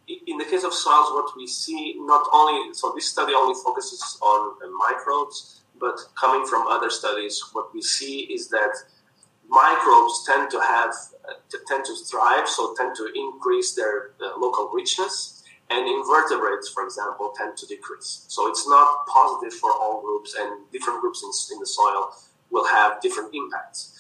in 0.07 0.37
the 0.37 0.45
case 0.45 0.63
of 0.63 0.73
soils, 0.73 1.11
what 1.11 1.35
we 1.37 1.47
see 1.47 1.95
not 1.97 2.27
only 2.33 2.73
so 2.73 2.91
this 2.93 3.09
study 3.09 3.33
only 3.33 3.55
focuses 3.63 4.17
on 4.21 4.55
microbes, 4.77 5.61
but 5.79 5.97
coming 6.19 6.45
from 6.47 6.67
other 6.67 6.89
studies, 6.89 7.41
what 7.53 7.73
we 7.73 7.81
see 7.81 8.21
is 8.21 8.49
that 8.49 8.73
microbes 9.47 10.25
tend 10.25 10.49
to 10.51 10.59
have 10.59 10.93
uh, 11.27 11.33
tend 11.67 11.85
to 11.85 11.95
thrive, 12.09 12.47
so 12.47 12.73
tend 12.75 12.95
to 12.95 13.11
increase 13.15 13.73
their 13.73 14.11
uh, 14.21 14.37
local 14.37 14.69
richness, 14.73 15.43
and 15.69 15.87
invertebrates, 15.87 16.69
for 16.69 16.83
example, 16.83 17.33
tend 17.37 17.55
to 17.57 17.65
decrease. 17.65 18.25
So 18.27 18.49
it's 18.49 18.67
not 18.67 19.07
positive 19.07 19.53
for 19.57 19.71
all 19.71 20.01
groups, 20.01 20.35
and 20.37 20.69
different 20.71 20.99
groups 21.01 21.23
in, 21.23 21.55
in 21.55 21.59
the 21.59 21.65
soil 21.65 22.13
will 22.49 22.67
have 22.67 23.01
different 23.01 23.33
impacts. 23.33 23.97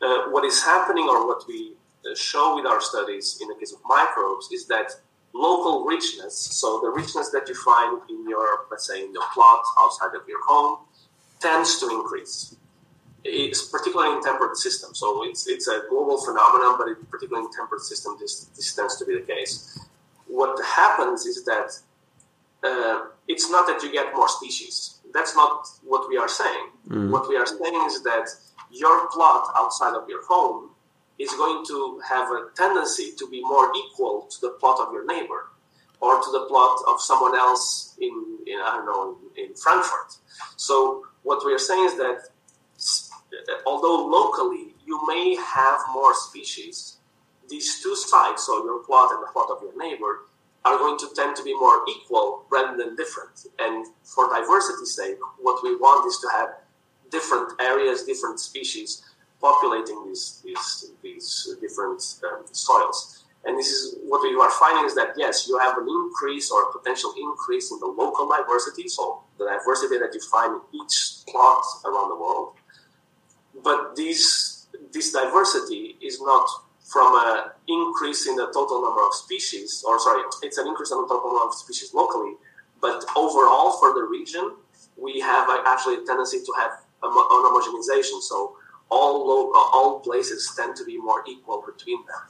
Uh, 0.00 0.30
what 0.30 0.44
is 0.44 0.62
happening, 0.62 1.06
or 1.08 1.26
what 1.26 1.44
we 1.46 1.74
uh, 2.04 2.14
show 2.16 2.56
with 2.56 2.66
our 2.66 2.80
studies 2.80 3.38
in 3.40 3.48
the 3.48 3.54
case 3.54 3.72
of 3.72 3.78
microbes, 3.84 4.50
is 4.50 4.66
that 4.66 4.92
local 5.34 5.84
richness, 5.84 6.36
so 6.36 6.80
the 6.80 6.90
richness 6.90 7.30
that 7.30 7.48
you 7.48 7.54
find 7.54 8.00
in 8.10 8.28
your, 8.28 8.66
let's 8.70 8.86
say, 8.86 9.04
in 9.04 9.12
your 9.12 9.24
plot 9.32 9.62
outside 9.80 10.14
of 10.14 10.28
your 10.28 10.44
home, 10.46 10.78
tends 11.40 11.78
to 11.80 11.88
increase. 11.88 12.56
It's 13.24 13.62
particularly 13.62 14.16
in 14.16 14.22
temperate 14.22 14.56
systems. 14.56 14.98
So 14.98 15.24
it's, 15.24 15.46
it's 15.46 15.68
a 15.68 15.82
global 15.88 16.20
phenomenon, 16.20 16.76
but 16.78 16.88
it, 16.88 17.10
particularly 17.10 17.46
in 17.46 17.52
temperate 17.52 17.82
systems, 17.82 18.20
this, 18.20 18.44
this 18.56 18.74
tends 18.74 18.98
to 18.98 19.06
be 19.06 19.14
the 19.14 19.26
case. 19.26 19.78
What 20.26 20.58
happens 20.64 21.24
is 21.24 21.44
that 21.44 21.72
uh, 22.64 23.06
it's 23.28 23.50
not 23.50 23.66
that 23.66 23.82
you 23.82 23.92
get 23.92 24.14
more 24.14 24.28
species. 24.28 24.98
That's 25.14 25.34
not 25.34 25.66
what 25.84 26.08
we 26.08 26.16
are 26.16 26.28
saying. 26.28 26.68
Mm. 26.88 27.10
What 27.10 27.28
we 27.28 27.36
are 27.36 27.46
saying 27.46 27.84
is 27.86 28.02
that 28.02 28.28
your 28.70 29.08
plot 29.10 29.52
outside 29.56 29.94
of 29.94 30.08
your 30.08 30.24
home 30.26 30.70
is 31.22 31.30
going 31.42 31.64
to 31.66 32.00
have 32.08 32.28
a 32.30 32.48
tendency 32.56 33.12
to 33.18 33.28
be 33.30 33.40
more 33.42 33.70
equal 33.76 34.22
to 34.32 34.40
the 34.40 34.50
plot 34.60 34.80
of 34.84 34.92
your 34.92 35.06
neighbor 35.06 35.50
or 36.00 36.20
to 36.20 36.30
the 36.32 36.46
plot 36.48 36.76
of 36.88 37.00
someone 37.00 37.36
else 37.36 37.96
in, 38.00 38.38
in 38.46 38.58
I 38.60 38.76
don't 38.76 38.86
know, 38.86 39.16
in 39.36 39.54
Frankfurt. 39.54 40.16
So 40.56 41.04
what 41.22 41.46
we 41.46 41.54
are 41.54 41.64
saying 41.70 41.86
is 41.86 41.96
that 41.96 42.18
although 43.64 44.04
locally 44.06 44.74
you 44.84 45.00
may 45.06 45.36
have 45.36 45.78
more 45.94 46.12
species, 46.14 46.98
these 47.48 47.80
two 47.82 47.94
sides, 47.94 48.42
so 48.42 48.64
your 48.64 48.80
plot 48.80 49.12
and 49.12 49.22
the 49.22 49.30
plot 49.32 49.48
of 49.50 49.62
your 49.62 49.76
neighbor, 49.78 50.26
are 50.64 50.78
going 50.78 50.98
to 50.98 51.08
tend 51.14 51.36
to 51.36 51.42
be 51.42 51.54
more 51.54 51.82
equal 51.88 52.44
rather 52.50 52.76
than 52.76 52.94
different. 52.96 53.46
And 53.58 53.86
for 54.04 54.28
diversity's 54.28 54.94
sake, 54.94 55.18
what 55.40 55.62
we 55.62 55.74
want 55.76 56.06
is 56.06 56.18
to 56.20 56.28
have 56.38 56.50
different 57.10 57.60
areas, 57.60 58.04
different 58.04 58.40
species 58.40 59.02
populating 59.42 60.06
these 60.06 60.40
these, 60.44 60.92
these 61.02 61.56
different 61.60 62.00
um, 62.24 62.44
soils. 62.52 63.24
And 63.44 63.58
this 63.58 63.66
is 63.66 63.98
what 64.04 64.22
we 64.22 64.38
are 64.40 64.50
finding 64.50 64.86
is 64.86 64.94
that 64.94 65.14
yes, 65.16 65.48
you 65.48 65.58
have 65.58 65.76
an 65.76 65.88
increase 65.88 66.50
or 66.50 66.62
a 66.62 66.72
potential 66.72 67.12
increase 67.18 67.72
in 67.72 67.80
the 67.80 67.86
local 67.86 68.28
diversity, 68.28 68.86
so 68.88 69.22
the 69.36 69.46
diversity 69.46 69.98
that 69.98 70.14
you 70.14 70.20
find 70.30 70.54
in 70.54 70.80
each 70.80 71.26
plot 71.28 71.64
around 71.84 72.08
the 72.10 72.16
world. 72.16 72.54
But 73.64 73.96
this 73.96 74.68
this 74.92 75.12
diversity 75.12 75.98
is 76.00 76.20
not 76.20 76.46
from 76.92 77.10
an 77.26 77.50
increase 77.68 78.28
in 78.28 78.36
the 78.36 78.46
total 78.52 78.82
number 78.82 79.02
of 79.04 79.12
species, 79.14 79.82
or 79.86 79.98
sorry, 79.98 80.22
it's 80.42 80.58
an 80.58 80.68
increase 80.68 80.92
in 80.92 81.00
the 81.02 81.08
total 81.08 81.32
number 81.32 81.46
of 81.48 81.54
species 81.54 81.92
locally, 81.94 82.34
but 82.80 83.04
overall 83.16 83.72
for 83.80 83.94
the 83.94 84.02
region, 84.02 84.54
we 84.96 85.18
have 85.20 85.48
actually 85.66 85.94
a 85.94 86.04
tendency 86.04 86.40
to 86.44 86.52
have 86.58 86.72
homogenization. 87.02 88.20
So 88.20 88.56
all 88.90 89.26
low, 89.26 89.50
uh, 89.50 89.76
all 89.76 90.00
places 90.00 90.52
tend 90.56 90.76
to 90.76 90.84
be 90.84 90.98
more 90.98 91.22
equal 91.28 91.62
between 91.66 92.04
them, 92.06 92.22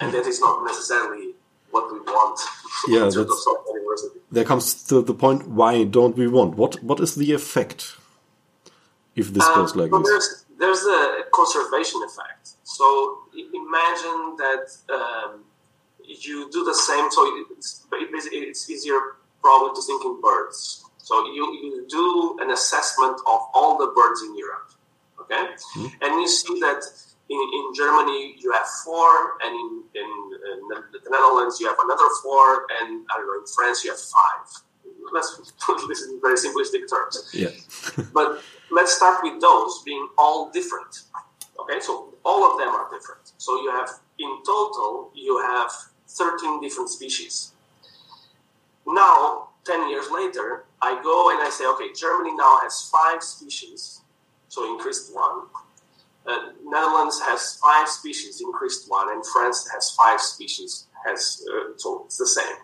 and 0.00 0.12
that 0.12 0.26
is 0.26 0.40
not 0.40 0.64
necessarily 0.64 1.34
what 1.70 1.92
we 1.92 2.00
want. 2.00 2.40
Yeah, 2.86 3.08
there 4.30 4.44
comes 4.44 4.84
to 4.88 5.00
the 5.00 5.14
point. 5.14 5.48
Why 5.48 5.84
don't 5.84 6.16
we 6.16 6.28
want? 6.28 6.56
What 6.56 6.82
What 6.82 7.00
is 7.00 7.14
the 7.14 7.32
effect 7.32 7.96
if 9.14 9.32
this 9.32 9.44
um, 9.44 9.54
goes 9.54 9.74
like 9.74 9.90
well, 9.90 10.02
this? 10.02 10.10
There's, 10.10 10.82
there's 10.82 10.84
a 10.84 11.22
conservation 11.32 12.02
effect. 12.02 12.44
So 12.64 12.84
imagine 13.32 14.36
that 14.44 14.66
um, 14.92 15.44
you 16.04 16.50
do 16.50 16.64
the 16.64 16.74
same. 16.74 17.10
So 17.10 17.20
it's, 17.56 17.86
it's 17.92 18.68
easier 18.68 19.00
probably 19.40 19.74
to 19.76 19.82
think 19.82 20.04
in 20.04 20.20
birds. 20.20 20.84
So 20.98 21.14
you, 21.26 21.44
you 21.62 21.86
do 21.88 22.38
an 22.40 22.50
assessment 22.50 23.20
of 23.26 23.40
all 23.52 23.76
the 23.78 23.92
birds 23.94 24.22
in 24.22 24.36
Europe, 24.36 24.70
okay? 25.24 25.52
Mm-hmm. 25.76 26.04
And 26.04 26.20
you 26.20 26.28
see 26.28 26.60
that 26.60 26.82
in, 27.28 27.40
in 27.40 27.74
Germany 27.74 28.36
you 28.38 28.52
have 28.52 28.66
four, 28.84 29.38
and 29.42 29.52
in, 29.52 29.82
in, 29.94 30.08
in, 30.52 30.68
the 30.68 31.10
Netherlands 31.10 31.60
you 31.60 31.66
have 31.68 31.78
another 31.82 32.08
four, 32.22 32.66
and 32.80 33.04
I 33.10 33.16
don't 33.16 33.26
know, 33.26 33.40
in 33.40 33.46
France 33.46 33.84
you 33.84 33.90
have 33.90 34.00
five. 34.00 34.62
Let's 35.12 35.52
put 35.64 35.86
this 35.88 36.06
in 36.06 36.20
very 36.20 36.36
simplistic 36.36 36.88
terms. 36.88 37.30
Yeah. 37.32 37.48
but 38.12 38.42
let's 38.70 38.94
start 38.94 39.22
with 39.22 39.40
those 39.40 39.82
being 39.84 40.08
all 40.18 40.50
different. 40.50 41.02
Okay, 41.60 41.80
so 41.80 42.14
all 42.24 42.50
of 42.50 42.58
them 42.58 42.68
are 42.68 42.88
different. 42.90 43.32
So 43.38 43.62
you 43.62 43.70
have, 43.70 43.88
in 44.18 44.42
total, 44.44 45.10
you 45.14 45.40
have 45.42 45.70
13 46.08 46.60
different 46.60 46.90
species. 46.90 47.52
Now, 48.86 49.48
10 49.64 49.88
years 49.88 50.06
later, 50.10 50.64
I 50.82 51.00
go 51.02 51.30
and 51.30 51.40
I 51.40 51.50
say, 51.50 51.66
okay, 51.66 51.92
Germany 51.94 52.34
now 52.36 52.60
has 52.62 52.88
five 52.90 53.22
species, 53.22 54.00
so 54.54 54.72
increased 54.72 55.14
one. 55.14 55.46
Uh, 56.26 56.52
Netherlands 56.64 57.20
has 57.20 57.58
five 57.62 57.88
species, 57.88 58.40
increased 58.40 58.88
one, 58.88 59.10
and 59.10 59.24
France 59.26 59.68
has 59.72 59.90
five 59.90 60.20
species, 60.20 60.86
has 61.04 61.44
uh, 61.52 61.72
so 61.76 62.04
it's 62.06 62.16
the 62.16 62.26
same. 62.26 62.56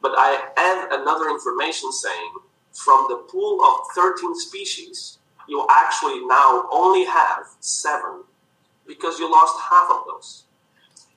But 0.00 0.12
I 0.16 0.48
add 0.56 1.00
another 1.00 1.28
information 1.28 1.90
saying 1.92 2.32
from 2.72 3.06
the 3.08 3.16
pool 3.28 3.62
of 3.64 3.94
13 3.94 4.38
species, 4.38 5.18
you 5.48 5.66
actually 5.70 6.24
now 6.26 6.68
only 6.70 7.04
have 7.04 7.46
seven 7.58 8.22
because 8.86 9.18
you 9.18 9.30
lost 9.30 9.60
half 9.68 9.90
of 9.90 10.04
those. 10.06 10.44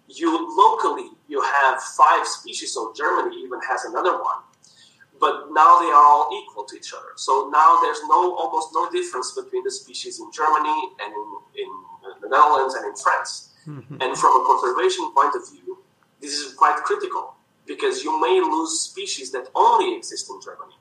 You 0.07 0.31
locally 0.57 1.11
you 1.27 1.41
have 1.41 1.81
five 1.81 2.27
species, 2.27 2.73
so 2.73 2.93
Germany 2.95 3.37
even 3.43 3.59
has 3.69 3.85
another 3.85 4.13
one, 4.13 4.41
but 5.23 5.47
now 5.51 5.79
they 5.79 5.87
are 5.87 6.05
all 6.11 6.27
equal 6.35 6.65
to 6.65 6.75
each 6.75 6.91
other. 6.93 7.15
So 7.15 7.49
now 7.49 7.79
there's 7.81 8.01
no 8.09 8.35
almost 8.35 8.69
no 8.73 8.91
difference 8.91 9.31
between 9.31 9.63
the 9.63 9.71
species 9.71 10.19
in 10.19 10.29
Germany 10.33 10.79
and 11.01 11.11
in, 11.21 11.27
in 11.63 11.69
the 12.21 12.27
Netherlands 12.27 12.75
and 12.75 12.85
in 12.91 12.95
France. 13.03 13.31
Mm-hmm. 13.65 14.01
And 14.01 14.17
from 14.17 14.31
a 14.41 14.43
conservation 14.51 15.05
point 15.15 15.33
of 15.39 15.43
view, 15.49 15.79
this 16.19 16.33
is 16.33 16.53
quite 16.55 16.75
critical 16.83 17.35
because 17.65 18.03
you 18.03 18.11
may 18.19 18.41
lose 18.41 18.81
species 18.91 19.31
that 19.31 19.47
only 19.55 19.95
exist 19.95 20.29
in 20.29 20.41
Germany. 20.43 20.75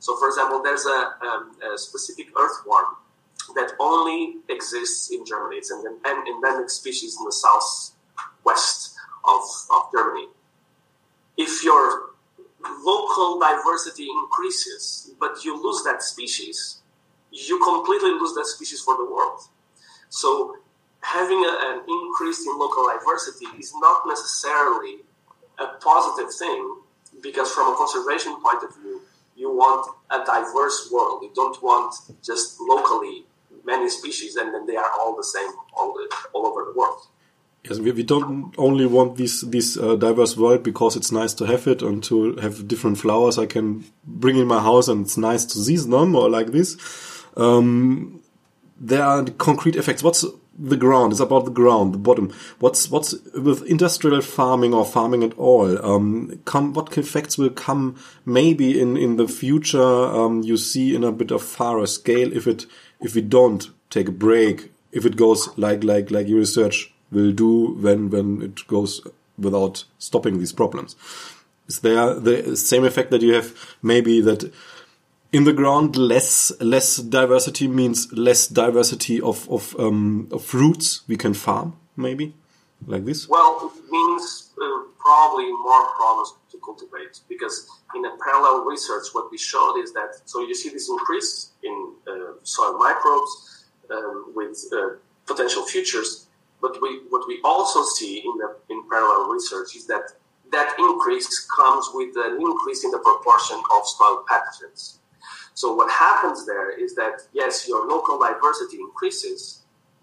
So, 0.00 0.16
for 0.18 0.26
example, 0.26 0.60
there's 0.60 0.86
a, 0.86 1.00
um, 1.24 1.54
a 1.62 1.78
specific 1.78 2.26
earthworm 2.36 2.96
that 3.54 3.74
only 3.78 4.38
exists 4.48 5.12
in 5.12 5.24
Germany. 5.24 5.58
It's 5.58 5.70
an 5.70 5.84
endemic 6.26 6.68
species 6.68 7.16
in 7.18 7.24
the 7.24 7.36
southwest 7.44 8.96
of, 9.24 9.42
of 9.70 9.82
Germany. 9.94 10.26
If 11.36 11.62
your 11.62 12.13
local 12.84 13.38
diversity 13.40 14.06
increases, 14.08 15.12
but 15.20 15.44
you 15.44 15.60
lose 15.62 15.82
that 15.84 16.02
species, 16.02 16.82
you 17.30 17.58
completely 17.62 18.10
lose 18.10 18.34
that 18.34 18.46
species 18.46 18.80
for 18.80 18.96
the 18.96 19.04
world. 19.04 19.40
So 20.08 20.56
having 21.00 21.38
a, 21.38 21.58
an 21.72 21.82
increase 21.88 22.46
in 22.46 22.58
local 22.58 22.86
diversity 22.86 23.46
is 23.58 23.72
not 23.76 24.02
necessarily 24.06 24.98
a 25.58 25.66
positive 25.80 26.32
thing 26.34 26.76
because 27.22 27.52
from 27.52 27.72
a 27.72 27.76
conservation 27.76 28.36
point 28.42 28.62
of 28.62 28.74
view, 28.76 29.02
you 29.36 29.50
want 29.50 29.90
a 30.10 30.24
diverse 30.24 30.90
world. 30.92 31.22
You 31.22 31.30
don't 31.34 31.60
want 31.62 31.94
just 32.22 32.60
locally 32.60 33.24
many 33.64 33.88
species 33.88 34.36
and 34.36 34.52
then 34.54 34.66
they 34.66 34.76
are 34.76 34.90
all 34.98 35.16
the 35.16 35.24
same 35.24 35.50
all, 35.76 35.92
the, 35.94 36.14
all 36.32 36.46
over 36.46 36.64
the 36.64 36.78
world. 36.78 37.00
Yes, 37.68 37.78
we, 37.78 37.92
we 37.92 38.02
don't 38.02 38.54
only 38.58 38.84
want 38.84 39.16
this 39.16 39.40
this 39.40 39.78
uh, 39.78 39.96
diverse 39.96 40.36
world 40.36 40.62
because 40.62 40.96
it's 40.96 41.10
nice 41.10 41.32
to 41.34 41.46
have 41.46 41.66
it 41.66 41.80
and 41.80 42.04
to 42.04 42.36
have 42.36 42.68
different 42.68 42.98
flowers 42.98 43.38
I 43.38 43.46
can 43.46 43.84
bring 44.06 44.36
in 44.36 44.46
my 44.46 44.60
house 44.60 44.88
and 44.88 45.06
it's 45.06 45.16
nice 45.16 45.46
to 45.46 45.58
see 45.58 45.76
them 45.76 46.14
or 46.14 46.28
like 46.28 46.48
this. 46.48 46.76
Um, 47.38 48.22
there 48.78 49.02
are 49.02 49.24
concrete 49.24 49.76
effects. 49.76 50.02
What's 50.02 50.26
the 50.58 50.76
ground? 50.76 51.12
It's 51.12 51.20
about 51.20 51.46
the 51.46 51.50
ground, 51.50 51.94
the 51.94 51.98
bottom. 51.98 52.34
What's 52.58 52.90
what's 52.90 53.14
with 53.32 53.62
industrial 53.62 54.20
farming 54.20 54.74
or 54.74 54.84
farming 54.84 55.24
at 55.24 55.32
all? 55.38 55.82
Um, 55.82 56.42
come, 56.44 56.74
what 56.74 56.98
effects 56.98 57.38
will 57.38 57.48
come 57.48 57.96
maybe 58.26 58.78
in 58.78 58.98
in 58.98 59.16
the 59.16 59.26
future? 59.26 59.80
Um, 59.80 60.42
you 60.42 60.58
see 60.58 60.94
in 60.94 61.02
a 61.02 61.12
bit 61.12 61.30
of 61.30 61.42
fairer 61.42 61.86
scale 61.86 62.30
if 62.36 62.46
it 62.46 62.66
if 63.00 63.14
we 63.14 63.22
don't 63.22 63.70
take 63.88 64.08
a 64.08 64.12
break, 64.12 64.70
if 64.92 65.06
it 65.06 65.16
goes 65.16 65.48
like 65.56 65.82
like 65.82 66.10
like 66.10 66.28
your 66.28 66.40
research 66.40 66.93
will 67.14 67.32
do 67.32 67.74
when 67.80 68.10
when 68.10 68.42
it 68.42 68.66
goes 68.66 69.00
without 69.38 69.84
stopping 69.98 70.38
these 70.38 70.52
problems. 70.52 70.96
Is 71.66 71.80
there 71.80 72.14
the 72.14 72.56
same 72.56 72.84
effect 72.84 73.10
that 73.10 73.22
you 73.22 73.34
have 73.34 73.76
maybe 73.82 74.20
that 74.20 74.52
in 75.34 75.42
the 75.44 75.52
ground 75.52 75.96
less 75.96 76.52
less 76.60 76.96
diversity 76.96 77.66
means 77.66 78.12
less 78.12 78.46
diversity 78.46 79.20
of 79.20 79.48
of, 79.50 79.74
um, 79.78 80.28
of 80.30 80.44
fruits 80.44 81.02
we 81.08 81.16
can 81.16 81.34
farm 81.34 81.76
maybe 81.96 82.32
like 82.86 83.04
this 83.04 83.28
well 83.28 83.72
it 83.76 83.90
means 83.90 84.52
uh, 84.62 84.64
probably 84.98 85.50
more 85.50 85.86
problems 85.96 86.34
to 86.52 86.58
cultivate 86.64 87.18
because 87.28 87.68
in 87.96 88.04
a 88.04 88.12
parallel 88.24 88.64
research 88.64 89.06
what 89.12 89.28
we 89.32 89.36
showed 89.36 89.76
is 89.78 89.92
that 89.92 90.10
so 90.24 90.40
you 90.40 90.54
see 90.54 90.68
this 90.68 90.88
increase 90.88 91.50
in 91.64 91.92
uh, 92.06 92.34
soil 92.44 92.78
microbes 92.78 93.64
um, 93.90 94.32
with 94.36 94.64
uh, 94.72 94.90
potential 95.26 95.64
futures 95.64 96.23
but 96.64 96.72
we, 96.82 96.90
what 97.12 97.24
we 97.30 97.36
also 97.44 97.80
see 97.96 98.14
in 98.28 98.34
the 98.42 98.48
in 98.72 98.78
parallel 98.88 99.22
research 99.36 99.70
is 99.78 99.84
that 99.92 100.06
that 100.56 100.68
increase 100.78 101.28
comes 101.58 101.84
with 101.98 102.12
an 102.26 102.34
increase 102.48 102.80
in 102.86 102.90
the 102.96 103.02
proportion 103.08 103.58
of 103.74 103.80
soil 103.96 104.24
pathogens 104.30 104.82
so 105.54 105.72
what 105.72 105.90
happens 105.90 106.44
there 106.46 106.70
is 106.70 106.94
that 106.96 107.22
yes, 107.32 107.66
your 107.68 107.86
local 107.86 108.18
diversity 108.18 108.78
increases, 108.78 109.62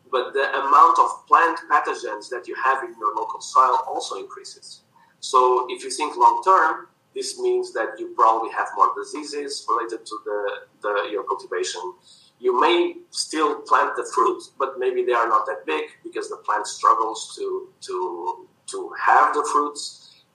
but 0.09 0.33
the 0.33 0.47
amount 0.59 0.97
of 0.97 1.27
plant 1.27 1.59
pathogens 1.69 2.29
that 2.29 2.47
you 2.47 2.55
have 2.63 2.83
in 2.83 2.95
your 2.97 3.13
local 3.15 3.41
soil 3.41 3.79
also 3.87 4.15
increases. 4.15 4.81
So 5.19 5.67
if 5.69 5.83
you 5.83 5.91
think 5.91 6.15
long 6.15 6.41
term, 6.43 6.87
this 7.13 7.37
means 7.37 7.73
that 7.73 7.99
you 7.99 8.13
probably 8.15 8.49
have 8.51 8.69
more 8.77 8.93
diseases 8.95 9.65
related 9.69 10.05
to 10.05 10.19
the, 10.23 10.49
the 10.81 11.09
your 11.11 11.25
cultivation. 11.25 11.81
You 12.41 12.59
may 12.59 12.95
still 13.11 13.61
plant 13.61 13.95
the 13.95 14.05
fruit, 14.13 14.41
but 14.57 14.79
maybe 14.79 15.05
they 15.05 15.13
are 15.13 15.29
not 15.29 15.45
that 15.45 15.65
big 15.65 15.83
because 16.03 16.27
the 16.29 16.37
plant 16.37 16.65
struggles 16.67 17.35
to 17.37 17.69
to 17.87 18.47
to 18.71 18.79
have 19.07 19.33
the 19.33 19.47
fruits. 19.51 19.83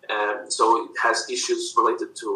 and 0.09 0.53
so 0.59 0.65
it 0.85 0.95
has 1.03 1.17
issues 1.37 1.75
related 1.77 2.11
to 2.23 2.29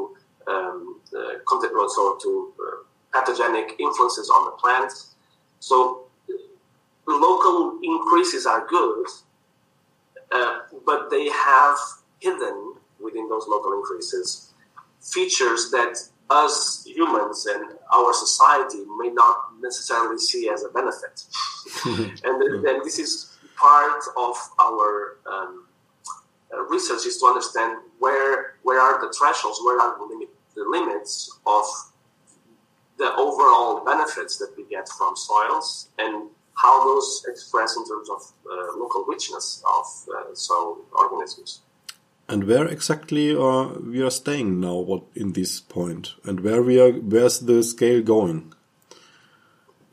um, 0.53 1.01
uh, 1.17 1.35
content 1.47 1.75
also 1.83 2.03
to 2.25 2.31
uh, 2.59 2.77
pathogenic 3.15 3.77
influences 3.79 4.29
on 4.37 4.43
the 4.49 4.55
plants. 4.63 5.15
So 5.61 5.77
local 7.07 7.79
increases 7.83 8.47
are 8.47 8.67
good, 8.67 9.07
uh, 10.33 10.57
but 10.85 11.11
they 11.11 11.27
have 11.29 11.77
hidden 12.21 12.75
within 12.99 13.29
those 13.29 13.47
local 13.49 13.73
increases 13.79 14.53
features 15.01 15.71
that 15.71 15.99
us 16.31 16.85
humans 16.87 17.47
and 17.47 17.73
our 17.93 18.15
society 18.15 18.85
may 18.99 19.09
not 19.09 19.61
necessarily 19.61 20.19
see 20.19 20.49
as 20.49 20.65
a 20.65 20.69
benefit. 20.69 21.25
and, 22.25 22.43
and 22.43 22.85
this 22.85 22.99
is 22.99 23.37
part 23.57 24.03
of 24.17 24.37
our 24.61 25.19
um, 25.27 25.67
uh, 26.53 26.63
research 26.67 27.05
is 27.07 27.19
to 27.19 27.27
understand 27.27 27.79
where 27.99 28.55
where 28.63 28.81
are 28.81 29.01
the 29.01 29.13
thresholds, 29.13 29.61
where 29.63 29.79
are 29.81 29.99
the, 29.99 30.05
limit, 30.05 30.29
the 30.55 30.65
limits 30.65 31.39
of 31.47 31.65
the 32.99 33.13
overall 33.17 33.85
benefits 33.85 34.37
that 34.39 34.53
we 34.57 34.65
get 34.65 34.89
from 34.89 35.17
soils 35.17 35.89
and 35.99 36.29
how 36.55 36.85
those 36.85 37.25
express 37.29 37.77
in 37.77 37.87
terms 37.87 38.11
of 38.11 38.21
uh, 38.51 38.77
local 38.77 39.05
richness 39.09 39.63
of 39.67 39.87
uh, 40.15 40.35
soil 40.35 40.79
organisms. 40.93 41.63
And 42.31 42.45
where 42.45 42.69
exactly 42.69 43.35
are 43.35 43.77
we 43.81 44.01
are 44.03 44.11
staying 44.11 44.61
now? 44.61 44.77
What 44.77 45.03
in 45.17 45.33
this 45.33 45.59
point, 45.59 46.15
and 46.25 46.41
where 46.41 46.63
we 46.63 46.79
are? 46.81 46.93
Where's 46.93 47.41
the 47.41 47.61
scale 47.65 48.03
going? 48.03 48.55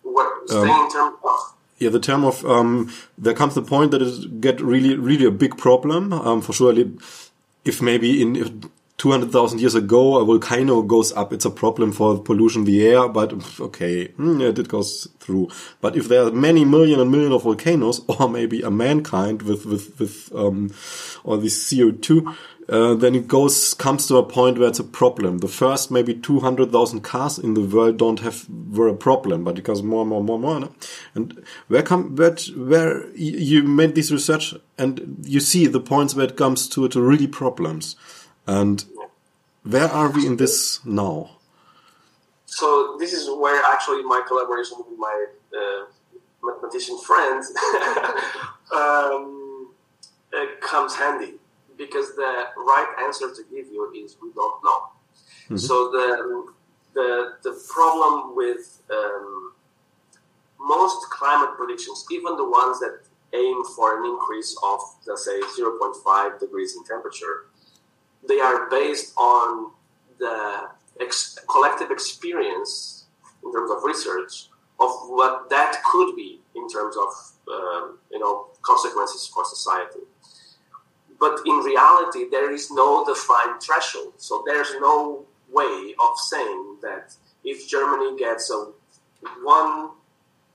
What 0.04 0.48
staying 0.48 0.70
um, 0.70 0.86
in 0.86 0.92
terms 0.92 1.18
of 1.24 1.56
yeah, 1.80 1.90
the 1.90 2.00
term 2.00 2.24
of 2.24 2.46
um, 2.46 2.94
there 3.18 3.34
comes 3.34 3.56
the 3.56 3.64
point 3.64 3.90
that 3.90 4.04
it 4.04 4.40
get 4.40 4.62
really, 4.62 4.96
really 4.96 5.26
a 5.26 5.32
big 5.32 5.58
problem. 5.58 6.14
Um, 6.14 6.44
for 6.44 6.54
sure, 6.54 6.76
if 7.66 7.82
maybe 7.82 8.22
in 8.22 8.36
if 8.36 8.52
200,000 8.98 9.60
years 9.60 9.76
ago 9.76 10.18
a 10.18 10.26
volcano 10.26 10.82
goes 10.82 11.12
up, 11.14 11.32
it's 11.32 11.46
a 11.46 11.52
problem 11.52 11.92
for 11.92 12.20
pollution 12.20 12.64
the 12.64 12.86
air, 12.86 13.08
but 13.08 13.32
okay, 13.60 14.08
mm, 14.08 14.42
yeah, 14.42 14.48
it 14.48 14.68
goes 14.68 15.08
through. 15.20 15.50
But 15.82 15.96
if 15.96 16.08
there 16.08 16.24
are 16.24 16.32
many 16.32 16.66
million 16.66 17.00
and 17.00 17.12
million 17.12 17.32
of 17.32 17.44
volcanoes, 17.44 18.02
or 18.08 18.28
maybe 18.28 18.62
a 18.64 18.72
mankind 18.72 19.44
with, 19.44 19.66
with, 19.66 20.00
with, 20.00 20.32
um, 20.34 20.74
all 21.24 21.38
this 21.38 21.72
CO2, 21.72 22.36
uh, 22.70 22.96
then 22.96 23.16
it 23.16 23.28
goes 23.28 23.74
comes 23.74 24.08
to 24.08 24.18
a 24.18 24.24
point 24.24 24.58
where 24.58 24.68
it's 24.68 24.80
a 24.80 24.84
problem. 24.84 25.38
The 25.38 25.48
first 25.48 25.90
maybe 25.90 26.14
two 26.14 26.42
hundred 26.42 26.72
thousand 26.72 27.02
cars 27.02 27.40
in 27.40 27.54
the 27.54 27.62
world 27.62 27.98
don't 27.98 28.20
have 28.20 28.46
were 28.50 28.90
a 28.90 28.96
problem, 28.96 29.46
but 29.46 29.58
it 29.58 29.64
goes 29.64 29.82
more, 29.82 30.02
and 30.02 30.10
more, 30.10 30.20
and 30.20 30.28
more, 30.28 30.40
more. 30.40 30.60
No? 30.60 30.74
And 31.16 31.46
where 31.70 31.82
come 31.82 32.16
where 32.16 32.36
where 32.58 33.10
you 33.16 33.64
made 33.64 33.96
this 33.96 34.12
research 34.12 34.54
and 34.78 35.24
you 35.24 35.40
see 35.40 35.68
the 35.68 35.80
points 35.80 36.14
where 36.14 36.26
it 36.26 36.36
comes 36.36 36.68
to 36.70 36.90
to 36.90 37.02
really 37.02 37.28
problems, 37.28 37.96
and 38.48 38.84
where 39.64 39.88
are 39.88 40.10
we 40.10 40.26
in 40.26 40.38
this 40.38 40.84
now? 40.86 41.32
So 42.46 42.96
this 42.98 43.14
is 43.14 43.30
where 43.30 43.62
actually 43.66 44.04
my 44.04 44.22
collaboration 44.28 44.78
with 44.80 44.98
my 44.98 45.26
uh, 45.56 45.86
mathematician 46.42 46.98
friends 47.00 47.52
um, 48.74 49.74
comes 50.62 50.96
handy 50.96 51.34
because 51.78 52.16
the 52.16 52.46
right 52.56 52.96
answer 53.04 53.34
to 53.34 53.44
give 53.52 53.68
you 53.68 53.92
is 53.94 54.16
we 54.22 54.32
don't 54.34 54.64
know. 54.64 54.80
Mm-hmm. 55.46 55.58
So 55.58 55.92
the 55.92 56.54
the 56.94 57.34
the 57.44 57.62
problem 57.70 58.36
with 58.36 58.82
um, 58.90 59.54
most 60.60 61.10
climate 61.10 61.56
predictions, 61.58 62.06
even 62.12 62.36
the 62.38 62.50
ones 62.50 62.80
that 62.80 63.02
aim 63.34 63.64
for 63.76 64.00
an 64.00 64.06
increase 64.10 64.58
of 64.64 64.80
let's 65.06 65.26
say 65.26 65.40
0.5 65.42 66.40
degrees 66.40 66.76
in 66.76 66.84
temperature, 66.84 67.46
they 68.28 68.40
are 68.40 68.70
based 68.70 69.14
on 69.18 69.72
the 70.20 70.70
ex- 71.02 71.38
collective 71.50 71.92
experience 71.92 73.06
in 73.44 73.52
terms 73.54 73.72
of 73.72 73.84
research 73.84 74.50
of 74.80 74.92
what 75.08 75.50
that 75.50 75.82
could 75.92 76.16
be 76.16 76.40
in 76.56 76.68
terms 76.70 76.96
of 76.96 77.08
uh, 77.52 77.88
you 78.12 78.20
know 78.20 78.48
consequences 78.62 79.30
for 79.34 79.44
society. 79.46 80.02
But 81.20 81.40
in 81.46 81.58
reality, 81.60 82.26
there 82.30 82.54
is 82.54 82.70
no 82.70 83.04
defined 83.04 83.62
threshold. 83.62 84.14
So 84.18 84.44
there's 84.46 84.72
no 84.80 85.26
way 85.50 85.96
of 86.00 86.18
saying 86.20 86.78
that 86.82 87.16
if 87.44 87.68
Germany 87.68 88.18
gets 88.20 88.52
a 88.52 88.72
one 89.44 89.90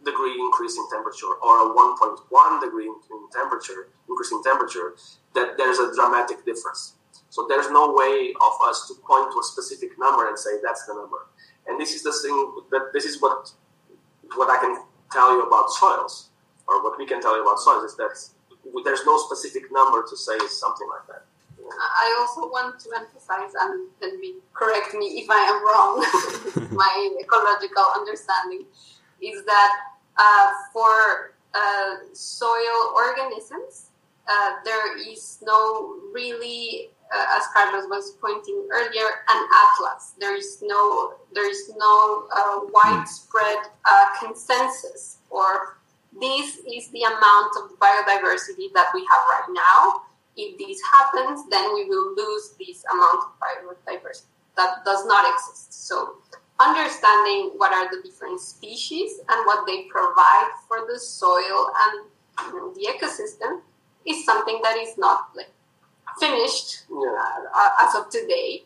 degree 0.04 0.34
increase 0.38 0.76
in 0.76 0.88
temperature 0.90 1.32
or 1.42 1.70
a 1.70 1.74
1.1 1.74 2.60
degree 2.60 2.86
in 2.86 3.30
temperature 3.32 3.88
increase 4.08 4.32
in 4.32 4.42
temperature, 4.42 4.94
that 5.34 5.56
there's 5.56 5.78
a 5.78 5.94
dramatic 5.94 6.44
difference. 6.44 6.94
So 7.32 7.46
there's 7.48 7.70
no 7.70 7.94
way 7.96 8.34
of 8.44 8.52
us 8.68 8.86
to 8.88 8.94
point 9.08 9.32
to 9.32 9.40
a 9.40 9.42
specific 9.42 9.98
number 9.98 10.28
and 10.28 10.38
say 10.38 10.60
that's 10.62 10.84
the 10.84 10.92
number. 10.92 11.16
And 11.66 11.80
this 11.80 11.94
is 11.94 12.02
the 12.02 12.12
thing 12.12 12.36
that 12.70 12.92
this 12.92 13.06
is 13.06 13.22
what 13.22 13.50
what 14.36 14.50
I 14.50 14.60
can 14.60 14.84
tell 15.10 15.32
you 15.32 15.42
about 15.48 15.70
soils, 15.70 16.28
or 16.68 16.82
what 16.82 16.98
we 16.98 17.06
can 17.06 17.22
tell 17.22 17.34
you 17.34 17.42
about 17.42 17.58
soils 17.58 17.84
is 17.84 17.96
that 17.96 18.12
there's 18.84 19.06
no 19.06 19.16
specific 19.16 19.72
number 19.72 20.04
to 20.10 20.14
say 20.14 20.36
something 20.46 20.86
like 20.92 21.06
that. 21.08 21.24
I 21.80 22.06
also 22.20 22.50
want 22.50 22.78
to 22.80 22.90
emphasize, 23.00 23.52
and 23.58 23.88
then 23.98 24.20
be 24.20 24.34
correct 24.52 24.92
me 24.92 25.24
if 25.24 25.30
I 25.30 25.40
am 25.52 25.58
wrong, 25.64 26.68
my 26.76 27.16
ecological 27.18 27.86
understanding 27.96 28.66
is 29.22 29.42
that 29.46 29.72
uh, 30.18 30.50
for 30.70 31.32
uh, 31.54 31.94
soil 32.12 32.92
organisms, 32.94 33.88
uh, 34.28 34.50
there 34.66 34.98
is 35.00 35.38
no 35.42 35.96
really 36.12 36.90
uh, 37.14 37.36
as 37.36 37.44
Carlos 37.52 37.84
was 37.88 38.16
pointing 38.20 38.66
earlier, 38.72 39.08
an 39.28 39.40
atlas. 39.62 40.14
There 40.18 40.36
is 40.36 40.58
no 40.62 41.14
there 41.34 41.48
is 41.48 41.70
no 41.76 42.26
uh, 42.34 42.60
widespread 42.72 43.58
uh, 43.84 44.06
consensus 44.20 45.18
or 45.30 45.78
this 46.20 46.58
is 46.68 46.88
the 46.90 47.02
amount 47.02 47.52
of 47.62 47.78
biodiversity 47.78 48.72
that 48.74 48.88
we 48.94 49.00
have 49.10 49.22
right 49.32 49.48
now. 49.50 50.02
If 50.36 50.58
this 50.58 50.80
happens, 50.92 51.48
then 51.50 51.74
we 51.74 51.84
will 51.84 52.14
lose 52.14 52.54
this 52.58 52.84
amount 52.92 53.24
of 53.24 53.30
biodiversity 53.40 54.32
that 54.56 54.84
does 54.84 55.06
not 55.06 55.24
exist. 55.34 55.86
So 55.86 56.16
understanding 56.60 57.52
what 57.56 57.72
are 57.72 57.90
the 57.90 58.02
different 58.02 58.40
species 58.40 59.20
and 59.28 59.46
what 59.46 59.66
they 59.66 59.84
provide 59.84 60.50
for 60.68 60.86
the 60.86 60.98
soil 60.98 61.72
and 61.82 62.06
you 62.46 62.58
know, 62.58 62.74
the 62.74 62.86
ecosystem 62.86 63.60
is 64.06 64.24
something 64.24 64.60
that 64.62 64.76
is 64.76 64.96
not 64.98 65.28
like 65.34 65.50
finished 66.18 66.84
uh, 66.90 67.70
as 67.80 67.94
of 67.94 68.10
today. 68.10 68.64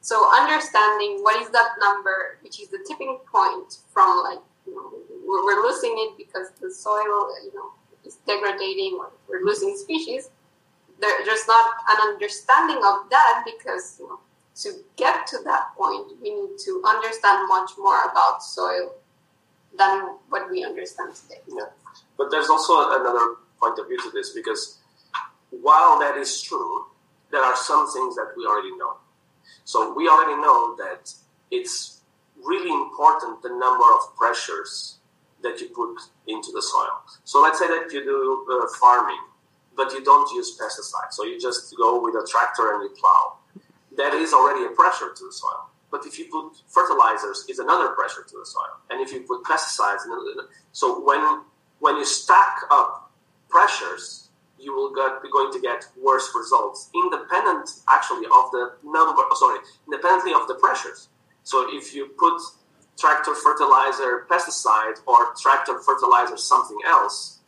So 0.00 0.30
understanding 0.34 1.18
what 1.22 1.40
is 1.42 1.50
that 1.50 1.70
number, 1.80 2.38
which 2.42 2.60
is 2.60 2.68
the 2.68 2.84
tipping 2.86 3.18
point 3.30 3.78
from 3.92 4.22
like 4.24 4.38
you 4.66 4.74
know, 4.74 4.92
we're, 5.26 5.62
losing 5.62 5.94
it 5.96 6.16
because 6.16 6.48
the 6.60 6.70
soil 6.70 7.28
you 7.44 7.52
know 7.54 7.72
is 8.04 8.16
degrading 8.26 8.96
or 8.98 9.10
we're 9.28 9.44
losing 9.44 9.76
species. 9.76 10.30
There, 11.00 11.24
there's 11.24 11.46
not 11.46 11.74
an 11.88 12.08
understanding 12.08 12.78
of 12.78 13.10
that 13.10 13.44
because 13.44 13.96
you 13.98 14.08
know 14.08 14.20
to 14.62 14.72
get 14.96 15.26
to 15.28 15.38
that 15.44 15.74
point 15.76 16.12
we 16.22 16.34
need 16.34 16.58
to 16.64 16.82
understand 16.86 17.48
much 17.48 17.70
more 17.78 18.10
about 18.10 18.42
soil 18.42 18.94
than 19.76 20.16
what 20.28 20.50
we 20.50 20.64
understand 20.64 21.14
today. 21.14 21.40
Yeah, 21.48 21.66
but 22.16 22.30
there's 22.30 22.48
also 22.48 22.98
another 23.00 23.36
point 23.60 23.78
of 23.78 23.88
view 23.88 23.98
to 23.98 24.10
this 24.10 24.30
because 24.30 24.78
while 25.50 25.98
that 25.98 26.16
is 26.16 26.40
true, 26.42 26.86
there 27.30 27.42
are 27.42 27.56
some 27.56 27.90
things 27.90 28.16
that 28.16 28.32
we 28.36 28.46
already 28.46 28.76
know. 28.76 28.96
So 29.64 29.92
we 29.94 30.08
already 30.08 30.40
know 30.40 30.76
that 30.76 31.12
it's 31.50 32.00
really 32.44 32.70
important 32.70 33.42
the 33.42 33.50
number 33.50 33.84
of 33.96 34.14
pressures 34.16 34.98
that 35.42 35.60
you 35.60 35.68
put 35.68 36.00
into 36.26 36.50
the 36.52 36.62
soil. 36.62 37.02
So 37.24 37.42
let's 37.42 37.58
say 37.58 37.68
that 37.68 37.92
you 37.92 38.04
do 38.04 38.46
uh, 38.50 38.66
farming, 38.80 39.20
but 39.76 39.92
you 39.92 40.02
don't 40.02 40.30
use 40.34 40.58
pesticides. 40.58 41.12
So 41.12 41.24
you 41.24 41.38
just 41.38 41.74
go 41.76 42.02
with 42.02 42.14
a 42.14 42.26
tractor 42.26 42.74
and 42.74 42.82
you 42.82 42.90
plow. 42.98 43.34
That 43.96 44.14
is 44.14 44.32
already 44.32 44.64
a 44.64 44.70
pressure 44.70 45.12
to 45.14 45.24
the 45.24 45.32
soil. 45.32 45.68
But 45.90 46.04
if 46.04 46.18
you 46.18 46.26
put 46.26 46.62
fertilizers, 46.68 47.46
is 47.48 47.58
another 47.58 47.88
pressure 47.88 48.22
to 48.22 48.38
the 48.38 48.44
soil. 48.44 48.76
And 48.90 49.00
if 49.00 49.12
you 49.12 49.20
put 49.20 49.42
pesticides, 49.44 50.00
so 50.72 51.04
when 51.04 51.42
when 51.78 51.96
you 51.96 52.04
stack 52.04 52.58
up 52.70 53.12
pressures, 53.48 54.27
you 54.58 54.74
will 54.74 54.92
get, 54.94 55.22
be 55.22 55.30
going 55.30 55.52
to 55.52 55.60
get 55.60 55.86
worse 56.02 56.30
results, 56.34 56.90
independent 56.94 57.70
actually 57.88 58.26
of 58.26 58.50
the 58.50 58.72
number. 58.84 59.22
Oh, 59.30 59.36
sorry, 59.38 59.60
independently 59.86 60.32
of 60.34 60.48
the 60.48 60.54
pressures. 60.54 61.08
So 61.44 61.66
if 61.70 61.94
you 61.94 62.08
put 62.18 62.40
tractor 62.98 63.34
fertilizer 63.34 64.26
pesticide 64.28 64.98
or 65.06 65.34
tractor 65.40 65.78
fertilizer 65.78 66.36
something 66.36 66.78
else, 66.86 67.38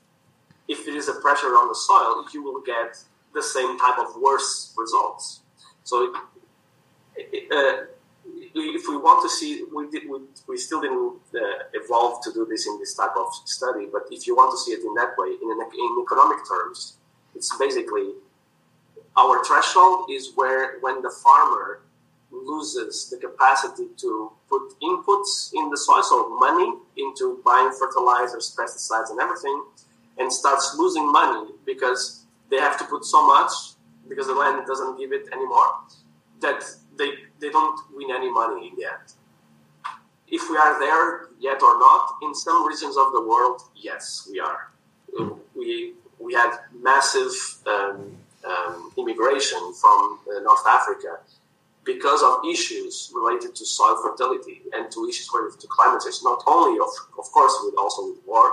if 0.69 0.87
it 0.87 0.95
is 0.95 1.09
a 1.09 1.15
pressure 1.15 1.49
on 1.49 1.69
the 1.69 1.75
soil, 1.75 2.25
you 2.33 2.43
will 2.43 2.63
get 2.63 2.97
the 3.35 3.43
same 3.43 3.79
type 3.79 3.99
of 3.99 4.17
worse 4.17 4.73
results. 4.79 5.41
So 5.83 6.15
uh, 7.17 7.85
if 8.55 8.89
we 8.89 8.97
want 8.97 9.23
to 9.23 9.29
see, 9.29 9.65
we, 9.75 9.91
did, 9.91 10.09
we, 10.09 10.21
we 10.49 10.57
still 10.57 10.81
didn't 10.81 11.19
uh, 11.35 11.65
evolve 11.75 12.23
to 12.25 12.33
do 12.33 12.47
this 12.49 12.67
in 12.67 12.79
this 12.79 12.95
type 12.95 13.17
of 13.19 13.29
study, 13.45 13.87
but 13.93 14.03
if 14.11 14.27
you 14.27 14.37
want 14.37 14.53
to 14.53 14.59
see 14.59 14.73
it 14.73 14.85
in 14.85 14.95
that 14.95 15.15
way, 15.19 15.29
in, 15.43 15.51
an, 15.51 15.61
in 15.61 16.05
economic 16.05 16.39
terms, 16.49 16.97
it's 17.35 17.57
basically 17.59 18.13
our 19.17 19.45
threshold 19.45 20.11
is 20.11 20.33
where 20.35 20.79
when 20.81 21.03
the 21.03 21.11
farmer 21.23 21.83
loses 22.31 23.11
the 23.11 23.17
capacity 23.17 23.89
to 23.97 24.31
put 24.49 24.63
inputs 24.81 25.53
in 25.55 25.69
the 25.71 25.77
soil, 25.77 26.03
so 26.03 26.29
money 26.39 26.75
into 26.97 27.41
buying 27.45 27.73
fertilizers, 27.73 28.57
pesticides, 28.57 29.11
and 29.11 29.21
everything, 29.21 29.65
and 30.19 30.33
starts 30.33 30.77
losing 30.79 31.11
money 31.11 31.51
because 31.67 32.25
they 32.51 32.57
have 32.57 32.79
to 32.79 32.85
put 32.85 33.05
so 33.05 33.27
much 33.27 33.51
because 34.09 34.27
the 34.27 34.35
land 34.35 34.65
doesn't 34.67 34.99
give 34.99 35.13
it 35.13 35.29
anymore 35.33 35.75
that 36.41 36.65
they, 36.97 37.11
they 37.41 37.51
don't 37.51 37.79
win 37.95 38.11
any 38.11 38.31
money 38.31 38.69
in 38.69 38.77
the 38.77 38.85
end. 38.85 39.15
If 40.29 40.49
we 40.49 40.57
are 40.57 40.79
there 40.79 41.29
yet 41.41 41.63
or 41.63 41.79
not, 41.79 42.17
in 42.23 42.35
some 42.35 42.67
regions 42.67 42.97
of 42.97 43.13
the 43.13 43.23
world, 43.23 43.63
yes, 43.75 44.29
we 44.31 44.39
are. 44.41 44.71
Mm. 45.19 45.39
We 45.57 45.95
we 46.21 46.35
had 46.35 46.59
massive 46.83 47.33
um, 47.67 48.17
um, 48.47 48.93
immigration 48.97 49.73
from 49.75 50.21
uh, 50.29 50.41
North 50.41 50.67
Africa 50.67 51.19
because 51.85 52.23
of 52.23 52.45
issues 52.45 53.11
related 53.15 53.55
to 53.55 53.65
soil 53.65 53.97
fertility 54.03 54.63
and 54.75 54.91
to 54.93 55.09
issues 55.09 55.29
related 55.35 55.59
to 55.61 55.67
climate 55.67 56.03
change. 56.05 56.17
Not 56.23 56.43
only, 56.47 56.79
of, 56.79 56.91
of 57.19 57.25
course, 57.33 57.55
with 57.65 57.75
also 57.79 58.09
with 58.11 58.19
war, 58.27 58.53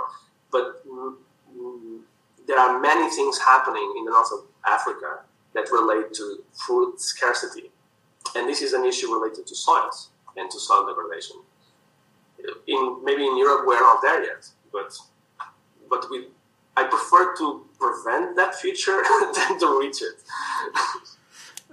but 0.50 0.86
mm, 0.86 1.14
mm, 1.56 2.00
there 2.46 2.58
are 2.58 2.80
many 2.80 3.10
things 3.10 3.38
happening 3.38 3.94
in 3.98 4.04
the 4.06 4.10
north 4.10 4.32
of 4.32 4.40
Africa 4.66 5.20
that 5.54 5.70
relate 5.70 6.12
to 6.14 6.42
food 6.52 6.98
scarcity, 7.00 7.70
and 8.34 8.48
this 8.48 8.62
is 8.62 8.72
an 8.72 8.84
issue 8.84 9.12
related 9.12 9.46
to 9.46 9.54
soils 9.54 10.10
and 10.36 10.50
to 10.50 10.58
soil 10.58 10.86
degradation. 10.86 11.36
In 12.66 13.04
maybe 13.04 13.26
in 13.26 13.36
Europe 13.36 13.66
we're 13.66 13.80
not 13.80 14.00
there 14.00 14.24
yet, 14.24 14.48
but 14.72 14.96
but 15.90 16.06
with 16.10 16.26
I 16.78 16.84
prefer 16.84 17.34
to 17.38 17.66
prevent 17.78 18.36
that 18.36 18.54
future 18.54 19.02
than 19.36 19.58
to 19.58 19.78
reach 19.80 20.00
it. 20.00 20.22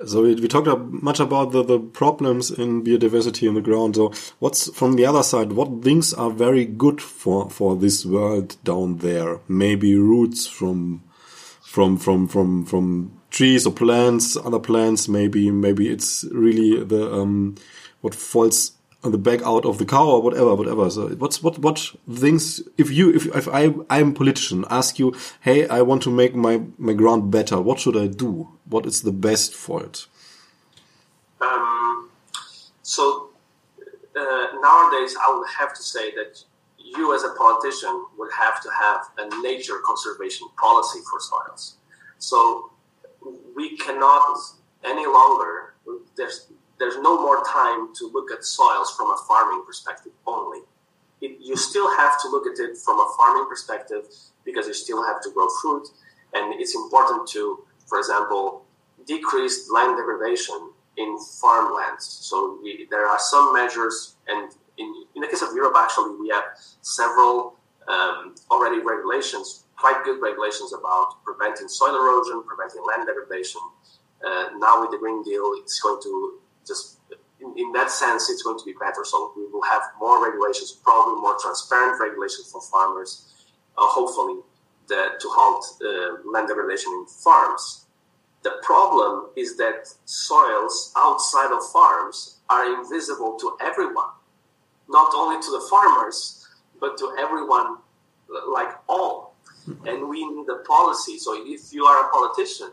So 0.08 0.24
we, 0.24 0.36
we 0.36 0.48
talked 0.48 0.68
much 0.92 1.20
about 1.20 1.52
the, 1.52 1.64
the 1.64 1.80
problems 1.80 2.52
in 2.52 2.84
biodiversity 2.84 3.48
in 3.48 3.54
the 3.54 3.62
ground. 3.62 3.96
So 3.96 4.12
what's 4.40 4.70
from 4.76 4.96
the 4.96 5.06
other 5.06 5.24
side? 5.24 5.54
What 5.54 5.84
things 5.84 6.14
are 6.14 6.32
very 6.32 6.66
good 6.66 7.02
for 7.02 7.50
for 7.50 7.76
this 7.76 8.06
world 8.06 8.58
down 8.64 8.98
there? 8.98 9.40
Maybe 9.48 9.96
roots 9.96 10.48
from 10.48 11.04
from 11.62 11.98
from 11.98 12.28
from 12.28 12.66
from 12.66 13.22
trees 13.30 13.66
or 13.66 13.74
plants, 13.74 14.36
other 14.36 14.60
plants. 14.60 15.08
Maybe 15.08 15.52
maybe 15.52 15.88
it's 15.88 16.26
really 16.32 16.84
the 16.84 17.14
um, 17.14 17.56
what 18.02 18.16
falls 18.16 18.72
the 19.12 19.18
back 19.18 19.42
out 19.44 19.66
of 19.66 19.78
the 19.78 19.86
cow 19.86 20.08
or 20.08 20.22
whatever, 20.22 20.56
whatever. 20.56 20.90
So 20.90 21.10
what's 21.10 21.42
what 21.42 21.60
what 21.60 21.92
things 22.10 22.62
if 22.78 22.92
you 22.92 23.14
if 23.14 23.26
if 23.28 23.48
I 23.48 23.74
I'm 23.90 24.10
a 24.10 24.14
politician 24.14 24.66
ask 24.70 25.00
you, 25.00 25.16
hey, 25.42 25.68
I 25.68 25.82
want 25.82 26.04
to 26.04 26.12
make 26.12 26.36
my 26.36 26.62
my 26.78 26.94
ground 26.94 27.32
better. 27.32 27.62
What 27.62 27.80
should 27.80 27.98
I 27.98 28.08
do? 28.08 28.50
What 28.66 28.86
is 28.86 29.02
the 29.02 29.12
best 29.12 29.54
for 29.54 29.84
it? 29.84 30.08
Um, 31.42 32.10
so 32.82 33.30
uh, 34.16 34.48
nowadays, 34.62 35.16
I 35.22 35.36
would 35.38 35.50
have 35.60 35.74
to 35.74 35.84
say 35.84 36.12
that 36.16 36.44
you, 36.78 37.14
as 37.14 37.24
a 37.24 37.34
politician, 37.38 38.06
would 38.18 38.32
have 38.32 38.62
to 38.62 38.70
have 38.70 39.02
a 39.18 39.42
nature 39.42 39.80
conservation 39.86 40.48
policy 40.58 41.00
for 41.10 41.20
soils. 41.20 41.76
So 42.18 42.72
we 43.56 43.78
cannot 43.78 44.38
any 44.84 45.06
longer. 45.06 45.74
There's 46.16 46.48
there's 46.80 46.98
no 46.98 47.22
more 47.22 47.44
time 47.44 47.94
to 47.96 48.12
look 48.14 48.32
at 48.32 48.44
soils 48.44 48.94
from 48.96 49.08
a 49.08 49.18
farming 49.28 49.64
perspective 49.66 50.12
only. 50.28 50.60
It, 51.22 51.38
you 51.42 51.56
still 51.56 51.96
have 51.98 52.22
to 52.22 52.30
look 52.30 52.46
at 52.46 52.60
it 52.60 52.78
from 52.78 53.00
a 53.00 53.14
farming 53.18 53.48
perspective 53.48 54.06
because 54.44 54.68
you 54.68 54.74
still 54.74 55.06
have 55.06 55.22
to 55.24 55.32
grow 55.32 55.48
food, 55.62 55.84
and 56.34 56.60
it's 56.60 56.76
important 56.76 57.28
to, 57.30 57.64
for 57.88 57.98
example, 57.98 58.66
decrease 59.08 59.72
land 59.72 59.98
degradation 59.98 60.72
in 60.98 61.18
farmlands. 61.42 62.06
So 62.06 62.60
we, 62.62 62.88
there 62.90 63.08
are 63.08 63.20
some 63.20 63.54
measures, 63.54 64.16
and 64.28 64.52
in, 64.78 65.06
in 65.16 65.22
the 65.22 65.28
case 65.28 65.42
of 65.42 65.50
Europe, 65.56 65.76
actually, 65.78 66.16
we 66.20 66.30
have 66.30 66.44
several 66.82 67.56
um, 67.88 68.36
already 68.52 68.80
regulations, 68.80 69.66
quite 69.78 70.04
good 70.04 70.22
regulations 70.22 70.74
about 70.74 71.24
preventing 71.24 71.68
soil 71.68 71.96
erosion, 71.96 72.44
preventing 72.44 72.84
land 72.86 73.08
degradation. 73.08 73.62
Uh, 74.26 74.50
now 74.58 74.82
with 74.82 74.92
the 74.92 74.98
Green 74.98 75.24
Deal, 75.24 75.52
it's 75.62 75.80
going 75.80 76.02
to 76.02 76.40
just 76.66 77.00
in, 77.40 77.54
in, 77.58 77.72
that 77.74 77.92
sense, 77.92 78.30
it's 78.30 78.44
going 78.44 78.58
to 78.58 78.66
be 78.66 78.74
better. 78.74 79.04
So 79.04 79.34
we 79.36 79.46
will 79.48 79.64
have 79.64 79.82
more 80.00 80.24
regulations, 80.24 80.72
probably 80.84 81.22
more 81.22 81.38
transparent 81.42 82.00
regulations 82.00 82.50
for 82.52 82.62
farmers, 82.62 83.34
uh, 83.78 83.82
hopefully, 83.86 84.42
that, 84.90 85.20
to 85.20 85.28
halt 85.30 85.66
uh, 85.84 86.30
land 86.30 86.48
degradation 86.48 86.92
in 86.94 87.06
farms. 87.06 87.86
The 88.44 88.54
problem 88.62 89.30
is 89.36 89.58
that 89.58 89.92
soils 90.06 90.94
outside 90.96 91.52
of 91.52 91.68
farms 91.72 92.38
are 92.50 92.80
invisible 92.80 93.38
to 93.40 93.58
everyone, 93.60 94.14
not 94.88 95.12
only 95.16 95.42
to 95.42 95.52
the 95.52 95.66
farmers, 95.70 96.48
but 96.80 96.98
to 97.00 97.16
everyone, 97.18 97.78
like 98.48 98.70
all. 98.88 99.36
And 99.88 100.08
we 100.08 100.24
need 100.32 100.48
a 100.50 100.64
policy. 100.64 101.18
So 101.18 101.34
if 101.44 101.74
you 101.74 101.86
are 101.86 102.08
a 102.08 102.12
politician, 102.12 102.72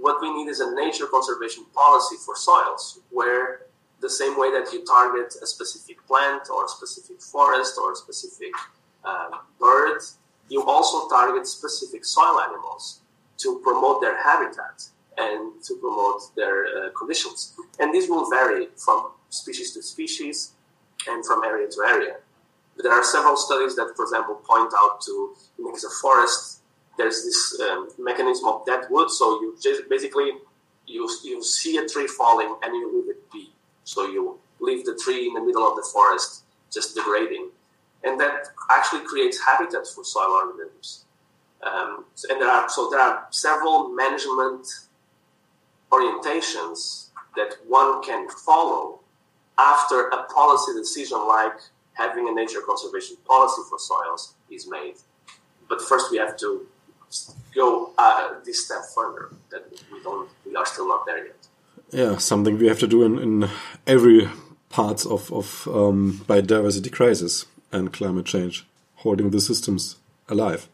what 0.00 0.20
we 0.20 0.32
need 0.32 0.48
is 0.48 0.60
a 0.60 0.74
nature 0.74 1.06
conservation 1.06 1.64
policy 1.74 2.16
for 2.24 2.34
soils 2.34 3.00
where 3.10 3.66
the 4.00 4.08
same 4.08 4.38
way 4.38 4.50
that 4.50 4.72
you 4.72 4.84
target 4.84 5.34
a 5.42 5.46
specific 5.46 6.04
plant 6.06 6.48
or 6.50 6.64
a 6.64 6.68
specific 6.68 7.20
forest 7.20 7.78
or 7.80 7.92
a 7.92 7.96
specific 7.96 8.52
uh, 9.04 9.28
bird, 9.58 10.00
you 10.48 10.64
also 10.64 11.08
target 11.08 11.46
specific 11.46 12.04
soil 12.04 12.40
animals 12.40 13.00
to 13.38 13.60
promote 13.62 14.00
their 14.00 14.22
habitat 14.22 14.84
and 15.18 15.62
to 15.64 15.76
promote 15.76 16.34
their 16.34 16.66
uh, 16.66 16.90
conditions. 16.98 17.54
And 17.78 17.92
this 17.92 18.08
will 18.08 18.28
vary 18.30 18.68
from 18.76 19.10
species 19.28 19.74
to 19.74 19.82
species 19.82 20.52
and 21.06 21.24
from 21.24 21.44
area 21.44 21.68
to 21.68 21.82
area. 21.86 22.16
But 22.74 22.84
there 22.84 22.92
are 22.92 23.04
several 23.04 23.36
studies 23.36 23.76
that, 23.76 23.92
for 23.96 24.04
example, 24.04 24.36
point 24.36 24.72
out 24.78 25.02
to, 25.02 25.34
in 25.58 25.66
of 25.66 25.92
forests, 26.00 26.59
there's 27.00 27.24
this 27.24 27.60
um, 27.60 27.88
mechanism 27.98 28.46
of 28.48 28.66
dead 28.66 28.84
wood. 28.90 29.10
So 29.10 29.40
you 29.40 29.56
just 29.60 29.88
basically 29.88 30.32
you 30.86 31.08
you 31.24 31.42
see 31.42 31.78
a 31.78 31.86
tree 31.86 32.06
falling 32.06 32.56
and 32.62 32.74
you 32.74 32.86
leave 32.94 33.08
it 33.14 33.32
be. 33.32 33.52
So 33.84 34.06
you 34.06 34.38
leave 34.60 34.84
the 34.84 34.96
tree 35.02 35.26
in 35.28 35.34
the 35.34 35.40
middle 35.40 35.66
of 35.68 35.76
the 35.76 35.86
forest, 35.92 36.44
just 36.70 36.94
degrading, 36.94 37.50
and 38.04 38.20
that 38.20 38.48
actually 38.70 39.04
creates 39.06 39.36
habitats 39.44 39.94
for 39.94 40.04
soil 40.04 40.32
organisms. 40.42 41.04
Um, 41.62 42.04
and 42.28 42.40
there 42.40 42.50
are 42.50 42.68
so 42.68 42.90
there 42.90 43.00
are 43.00 43.26
several 43.30 43.88
management 43.88 44.66
orientations 45.90 47.08
that 47.36 47.54
one 47.66 48.02
can 48.02 48.28
follow 48.28 49.00
after 49.58 50.08
a 50.08 50.24
policy 50.24 50.72
decision 50.74 51.18
like 51.26 51.58
having 51.94 52.28
a 52.28 52.32
nature 52.32 52.60
conservation 52.60 53.16
policy 53.26 53.62
for 53.68 53.78
soils 53.78 54.34
is 54.50 54.68
made. 54.68 54.96
But 55.68 55.80
first, 55.80 56.10
we 56.10 56.18
have 56.18 56.36
to 56.38 56.66
go 57.54 57.92
uh, 57.98 58.34
this 58.44 58.64
step 58.64 58.82
further. 58.94 59.30
That 59.50 59.70
we 59.92 60.02
don't, 60.02 60.28
we 60.46 60.54
are 60.56 60.66
still 60.66 60.88
not 60.88 61.06
there 61.06 61.26
yet. 61.26 61.36
Yeah, 61.92 62.18
something 62.18 62.58
we 62.58 62.68
have 62.68 62.78
to 62.80 62.86
do 62.86 63.02
in, 63.02 63.18
in 63.18 63.50
every 63.86 64.28
part 64.68 65.04
of 65.06 65.32
of 65.32 65.68
um, 65.68 66.24
biodiversity 66.26 66.92
crisis 66.92 67.46
and 67.72 67.92
climate 67.92 68.26
change, 68.26 68.66
holding 68.96 69.30
the 69.30 69.40
systems 69.40 69.96
alive. 70.28 70.68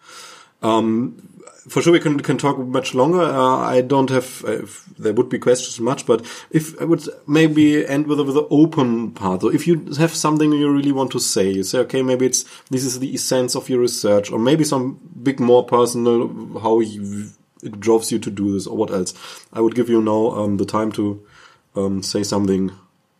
Um, 0.62 1.36
for 1.68 1.82
sure 1.82 1.92
we 1.92 2.00
can 2.00 2.20
can 2.20 2.38
talk 2.38 2.58
much 2.58 2.94
longer. 2.94 3.20
Uh, 3.20 3.58
I 3.58 3.80
don't 3.80 4.10
have 4.10 4.44
uh, 4.44 4.66
there 4.98 5.12
would 5.12 5.28
be 5.28 5.38
questions 5.38 5.80
much, 5.80 6.06
but 6.06 6.24
if 6.50 6.80
I 6.80 6.84
would 6.84 7.02
maybe 7.26 7.86
end 7.86 8.06
with 8.06 8.20
with 8.20 8.34
the 8.34 8.46
open 8.50 9.12
part. 9.12 9.40
So 9.40 9.48
if 9.48 9.66
you 9.66 9.84
have 9.98 10.14
something 10.14 10.52
you 10.52 10.70
really 10.70 10.92
want 10.92 11.10
to 11.12 11.18
say, 11.18 11.50
you 11.50 11.64
say 11.64 11.78
okay, 11.80 12.02
maybe 12.02 12.26
it's 12.26 12.44
this 12.70 12.84
is 12.84 13.00
the 13.00 13.12
essence 13.14 13.56
of 13.56 13.68
your 13.68 13.80
research, 13.80 14.30
or 14.30 14.38
maybe 14.38 14.64
some 14.64 15.00
big 15.22 15.40
more 15.40 15.64
personal 15.64 16.28
how 16.60 16.80
you, 16.80 17.30
it 17.62 17.80
drives 17.80 18.12
you 18.12 18.18
to 18.20 18.30
do 18.30 18.52
this, 18.52 18.66
or 18.66 18.76
what 18.76 18.90
else. 18.90 19.14
I 19.52 19.60
would 19.60 19.74
give 19.74 19.88
you 19.88 20.00
now 20.00 20.30
um, 20.30 20.58
the 20.58 20.66
time 20.66 20.92
to 20.92 21.26
um, 21.74 22.02
say 22.02 22.22
something. 22.22 22.70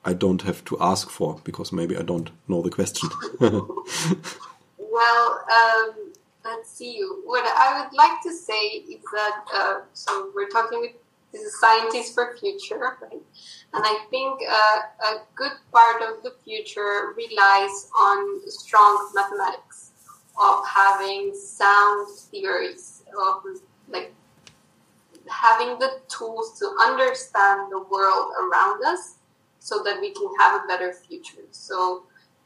I 0.05 0.12
don't 0.12 0.43
have 0.43 0.64
to 0.66 0.76
ask 0.80 1.11
for 1.11 1.41
because 1.43 1.72
maybe 1.72 1.97
I 1.97 2.03
don't 2.03 2.30
know 2.47 2.62
the 2.62 2.70
question. 2.70 3.11
well. 3.41 3.84
Um 5.51 6.05
let's 6.47 6.70
see. 6.70 6.97
You. 6.97 7.22
What 7.24 7.44
I 7.44 7.80
would 7.80 7.97
like 7.97 8.22
to 8.22 8.32
say 8.32 8.84
is 8.88 9.03
that 9.12 9.44
uh, 9.55 9.80
so 9.92 10.30
we're 10.34 10.49
talking 10.49 10.80
with 10.80 10.92
scientists 11.61 12.14
for 12.14 12.36
future, 12.38 12.97
right? 13.03 13.22
And 13.74 13.84
I 13.84 14.05
think 14.11 14.40
uh, 14.49 15.14
a 15.14 15.22
good 15.34 15.53
part 15.72 16.03
of 16.03 16.22
the 16.22 16.34
future 16.44 17.14
relies 17.16 17.90
on 17.99 18.51
strong 18.51 19.11
mathematics, 19.14 19.90
of 20.40 20.66
having 20.66 21.34
sound 21.34 22.09
theories, 22.30 23.03
of 23.18 23.42
like 23.88 24.14
having 25.28 25.78
the 25.78 26.01
tools 26.09 26.59
to 26.59 26.66
understand 26.80 27.70
the 27.70 27.84
world 27.90 28.32
around 28.40 28.84
us, 28.84 29.16
so 29.59 29.82
that 29.84 30.01
we 30.01 30.12
can 30.12 30.28
have 30.40 30.62
a 30.64 30.66
better 30.66 30.92
future. 30.92 31.42
So 31.51 32.05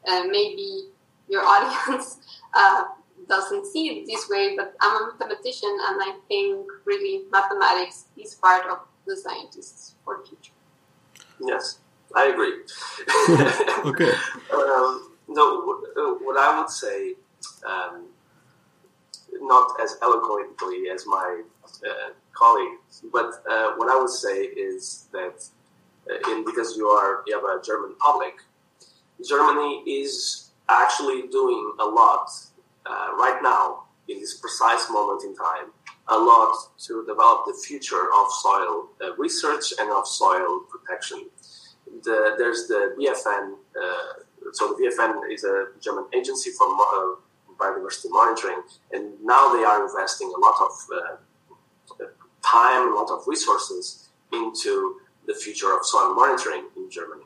uh, 0.08 0.24
maybe 0.24 0.88
your 1.28 1.42
audience. 1.44 2.18
Uh, 2.52 2.84
doesn't 3.30 3.64
see 3.64 3.86
it 3.88 4.06
this 4.06 4.28
way, 4.28 4.56
but 4.56 4.74
I'm 4.80 4.96
a 4.96 5.12
mathematician 5.12 5.74
and 5.88 6.02
I 6.02 6.18
think 6.28 6.66
really 6.84 7.22
mathematics 7.32 8.06
is 8.18 8.34
part 8.34 8.66
of 8.66 8.80
the 9.06 9.16
scientists 9.16 9.94
for 10.04 10.18
the 10.18 10.28
future. 10.28 10.52
Yes, 11.40 11.78
I 12.14 12.26
agree. 12.26 12.54
okay. 13.90 14.12
um, 14.52 15.12
no, 15.28 15.78
what 16.22 16.36
I 16.36 16.58
would 16.58 16.68
say, 16.68 17.14
um, 17.66 18.08
not 19.40 19.80
as 19.80 19.96
eloquently 20.02 20.90
as 20.92 21.06
my 21.06 21.42
uh, 21.88 22.10
colleague, 22.32 22.78
but 23.12 23.42
uh, 23.48 23.72
what 23.76 23.88
I 23.88 23.98
would 23.98 24.10
say 24.10 24.42
is 24.42 25.06
that 25.12 25.42
uh, 26.10 26.30
in, 26.32 26.44
because 26.44 26.76
you 26.76 26.88
are 26.88 27.22
you 27.26 27.34
have 27.36 27.44
a 27.44 27.62
German 27.64 27.94
public, 28.00 28.34
Germany 29.26 29.82
is 29.86 30.50
actually 30.68 31.28
doing 31.28 31.72
a 31.80 31.84
lot 31.84 32.28
uh, 32.86 33.12
right 33.16 33.40
now, 33.42 33.84
in 34.08 34.18
this 34.18 34.38
precise 34.38 34.90
moment 34.90 35.22
in 35.24 35.34
time, 35.36 35.70
a 36.08 36.16
lot 36.16 36.56
to 36.86 37.04
develop 37.06 37.44
the 37.46 37.54
future 37.66 38.08
of 38.18 38.26
soil 38.42 38.88
uh, 39.00 39.14
research 39.16 39.72
and 39.78 39.90
of 39.92 40.06
soil 40.06 40.60
protection. 40.68 41.28
The, 42.04 42.34
there's 42.38 42.66
the 42.66 42.94
BFN, 42.98 43.54
uh, 43.80 44.50
so 44.52 44.68
the 44.68 44.82
BFN 44.82 45.32
is 45.32 45.44
a 45.44 45.66
German 45.80 46.06
agency 46.14 46.50
for 46.50 46.66
uh, 46.66 47.14
biodiversity 47.58 48.10
monitoring, 48.10 48.62
and 48.92 49.12
now 49.22 49.52
they 49.52 49.62
are 49.62 49.82
investing 49.82 50.32
a 50.34 50.40
lot 50.40 50.56
of 50.60 50.72
uh, 50.96 52.06
time, 52.42 52.92
a 52.92 52.94
lot 52.94 53.10
of 53.10 53.22
resources 53.26 54.08
into 54.32 55.00
the 55.26 55.34
future 55.34 55.74
of 55.76 55.84
soil 55.84 56.14
monitoring 56.14 56.64
in 56.76 56.90
Germany. 56.90 57.24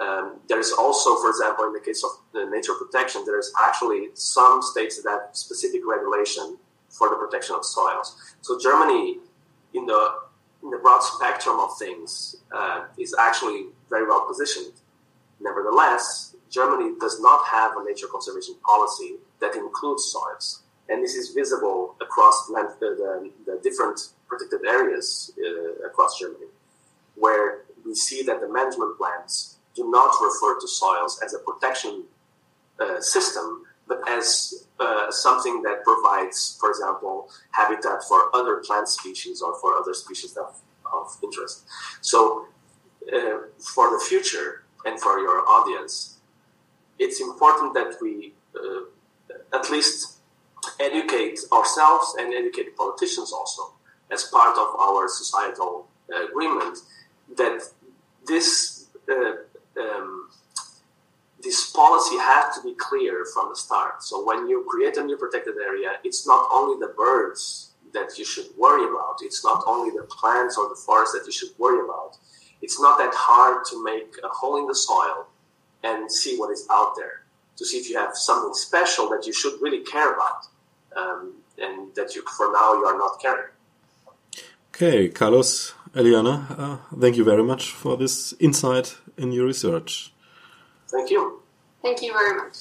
Um, 0.00 0.40
there 0.48 0.58
is 0.58 0.72
also, 0.72 1.16
for 1.16 1.30
example, 1.30 1.66
in 1.66 1.72
the 1.72 1.80
case 1.80 2.02
of 2.04 2.10
the 2.32 2.44
nature 2.50 2.74
protection, 2.74 3.24
there 3.24 3.38
is 3.38 3.52
actually 3.62 4.08
some 4.14 4.60
states 4.62 5.00
that 5.02 5.08
have 5.08 5.20
specific 5.32 5.82
regulation 5.86 6.58
for 6.88 7.08
the 7.08 7.16
protection 7.16 7.54
of 7.54 7.64
soils. 7.64 8.16
So 8.40 8.58
Germany, 8.58 9.18
in 9.72 9.86
the 9.86 10.14
in 10.62 10.70
the 10.70 10.78
broad 10.78 11.00
spectrum 11.00 11.60
of 11.60 11.76
things, 11.78 12.36
uh, 12.50 12.84
is 12.98 13.14
actually 13.20 13.66
very 13.90 14.06
well 14.06 14.26
positioned. 14.26 14.72
Nevertheless, 15.38 16.34
Germany 16.50 16.94
does 16.98 17.20
not 17.20 17.44
have 17.46 17.76
a 17.76 17.84
nature 17.84 18.06
conservation 18.06 18.54
policy 18.64 19.16
that 19.40 19.54
includes 19.54 20.04
soils. 20.06 20.62
and 20.88 21.02
this 21.02 21.14
is 21.14 21.30
visible 21.30 21.96
across 22.00 22.50
land, 22.50 22.68
the, 22.80 23.30
the, 23.46 23.58
different 23.62 24.10
protected 24.28 24.60
areas 24.66 25.32
uh, 25.38 25.86
across 25.86 26.18
Germany, 26.18 26.46
where 27.14 27.62
we 27.84 27.94
see 27.94 28.22
that 28.22 28.40
the 28.40 28.48
management 28.48 28.98
plans 28.98 29.53
do 29.74 29.90
not 29.90 30.14
refer 30.22 30.60
to 30.60 30.68
soils 30.68 31.20
as 31.24 31.34
a 31.34 31.38
protection 31.38 32.04
uh, 32.80 33.00
system, 33.00 33.64
but 33.86 34.00
as 34.08 34.66
uh, 34.80 35.10
something 35.10 35.62
that 35.62 35.84
provides, 35.84 36.56
for 36.60 36.70
example, 36.70 37.28
habitat 37.52 38.02
for 38.08 38.34
other 38.34 38.56
plant 38.56 38.88
species 38.88 39.42
or 39.42 39.54
for 39.60 39.74
other 39.74 39.94
species 39.94 40.36
of, 40.36 40.58
of 40.92 41.16
interest. 41.22 41.64
So, 42.00 42.46
uh, 43.12 43.38
for 43.58 43.90
the 43.90 44.02
future 44.08 44.64
and 44.84 45.00
for 45.00 45.18
your 45.18 45.46
audience, 45.46 46.18
it's 46.98 47.20
important 47.20 47.74
that 47.74 47.96
we 48.00 48.32
uh, 48.56 49.56
at 49.56 49.70
least 49.70 50.18
educate 50.80 51.38
ourselves 51.52 52.14
and 52.18 52.32
educate 52.32 52.76
politicians 52.76 53.32
also 53.32 53.72
as 54.10 54.24
part 54.24 54.56
of 54.56 54.74
our 54.80 55.08
societal 55.08 55.86
agreement 56.30 56.78
that 57.36 57.62
this 58.26 58.86
uh, 59.10 59.32
um, 59.78 60.30
this 61.42 61.70
policy 61.70 62.16
has 62.16 62.56
to 62.56 62.62
be 62.62 62.74
clear 62.74 63.26
from 63.32 63.50
the 63.50 63.56
start. 63.56 64.02
So 64.02 64.24
when 64.24 64.48
you 64.48 64.64
create 64.68 64.96
a 64.96 65.04
new 65.04 65.16
protected 65.16 65.56
area, 65.56 65.92
it's 66.02 66.26
not 66.26 66.48
only 66.52 66.80
the 66.80 66.92
birds 66.94 67.70
that 67.92 68.18
you 68.18 68.24
should 68.24 68.46
worry 68.56 68.84
about. 68.88 69.18
It's 69.20 69.44
not 69.44 69.62
only 69.66 69.90
the 69.96 70.04
plants 70.04 70.56
or 70.58 70.68
the 70.68 70.74
forest 70.74 71.12
that 71.12 71.26
you 71.26 71.32
should 71.32 71.50
worry 71.58 71.84
about. 71.84 72.16
It's 72.62 72.80
not 72.80 72.98
that 72.98 73.12
hard 73.14 73.64
to 73.70 73.84
make 73.84 74.16
a 74.24 74.28
hole 74.28 74.56
in 74.56 74.66
the 74.66 74.74
soil 74.74 75.26
and 75.82 76.10
see 76.10 76.36
what 76.36 76.50
is 76.50 76.66
out 76.70 76.96
there 76.96 77.24
to 77.56 77.64
see 77.64 77.76
if 77.78 77.88
you 77.88 77.96
have 77.98 78.16
something 78.16 78.54
special 78.54 79.08
that 79.10 79.26
you 79.26 79.32
should 79.32 79.60
really 79.60 79.84
care 79.84 80.14
about 80.14 80.46
um, 80.96 81.34
and 81.58 81.94
that 81.94 82.14
you 82.14 82.22
for 82.36 82.52
now 82.52 82.74
you 82.74 82.84
are 82.84 82.98
not 82.98 83.20
caring. 83.20 83.50
Okay, 84.70 85.08
Carlos, 85.08 85.73
Eliana, 85.94 86.58
uh, 86.58 86.76
thank 86.98 87.16
you 87.16 87.22
very 87.24 87.44
much 87.44 87.70
for 87.70 87.96
this 87.96 88.34
insight 88.40 88.96
in 89.16 89.30
your 89.30 89.46
research. 89.46 90.12
Thank 90.88 91.10
you. 91.10 91.40
Thank 91.82 92.02
you 92.02 92.12
very 92.12 92.36
much. 92.36 92.56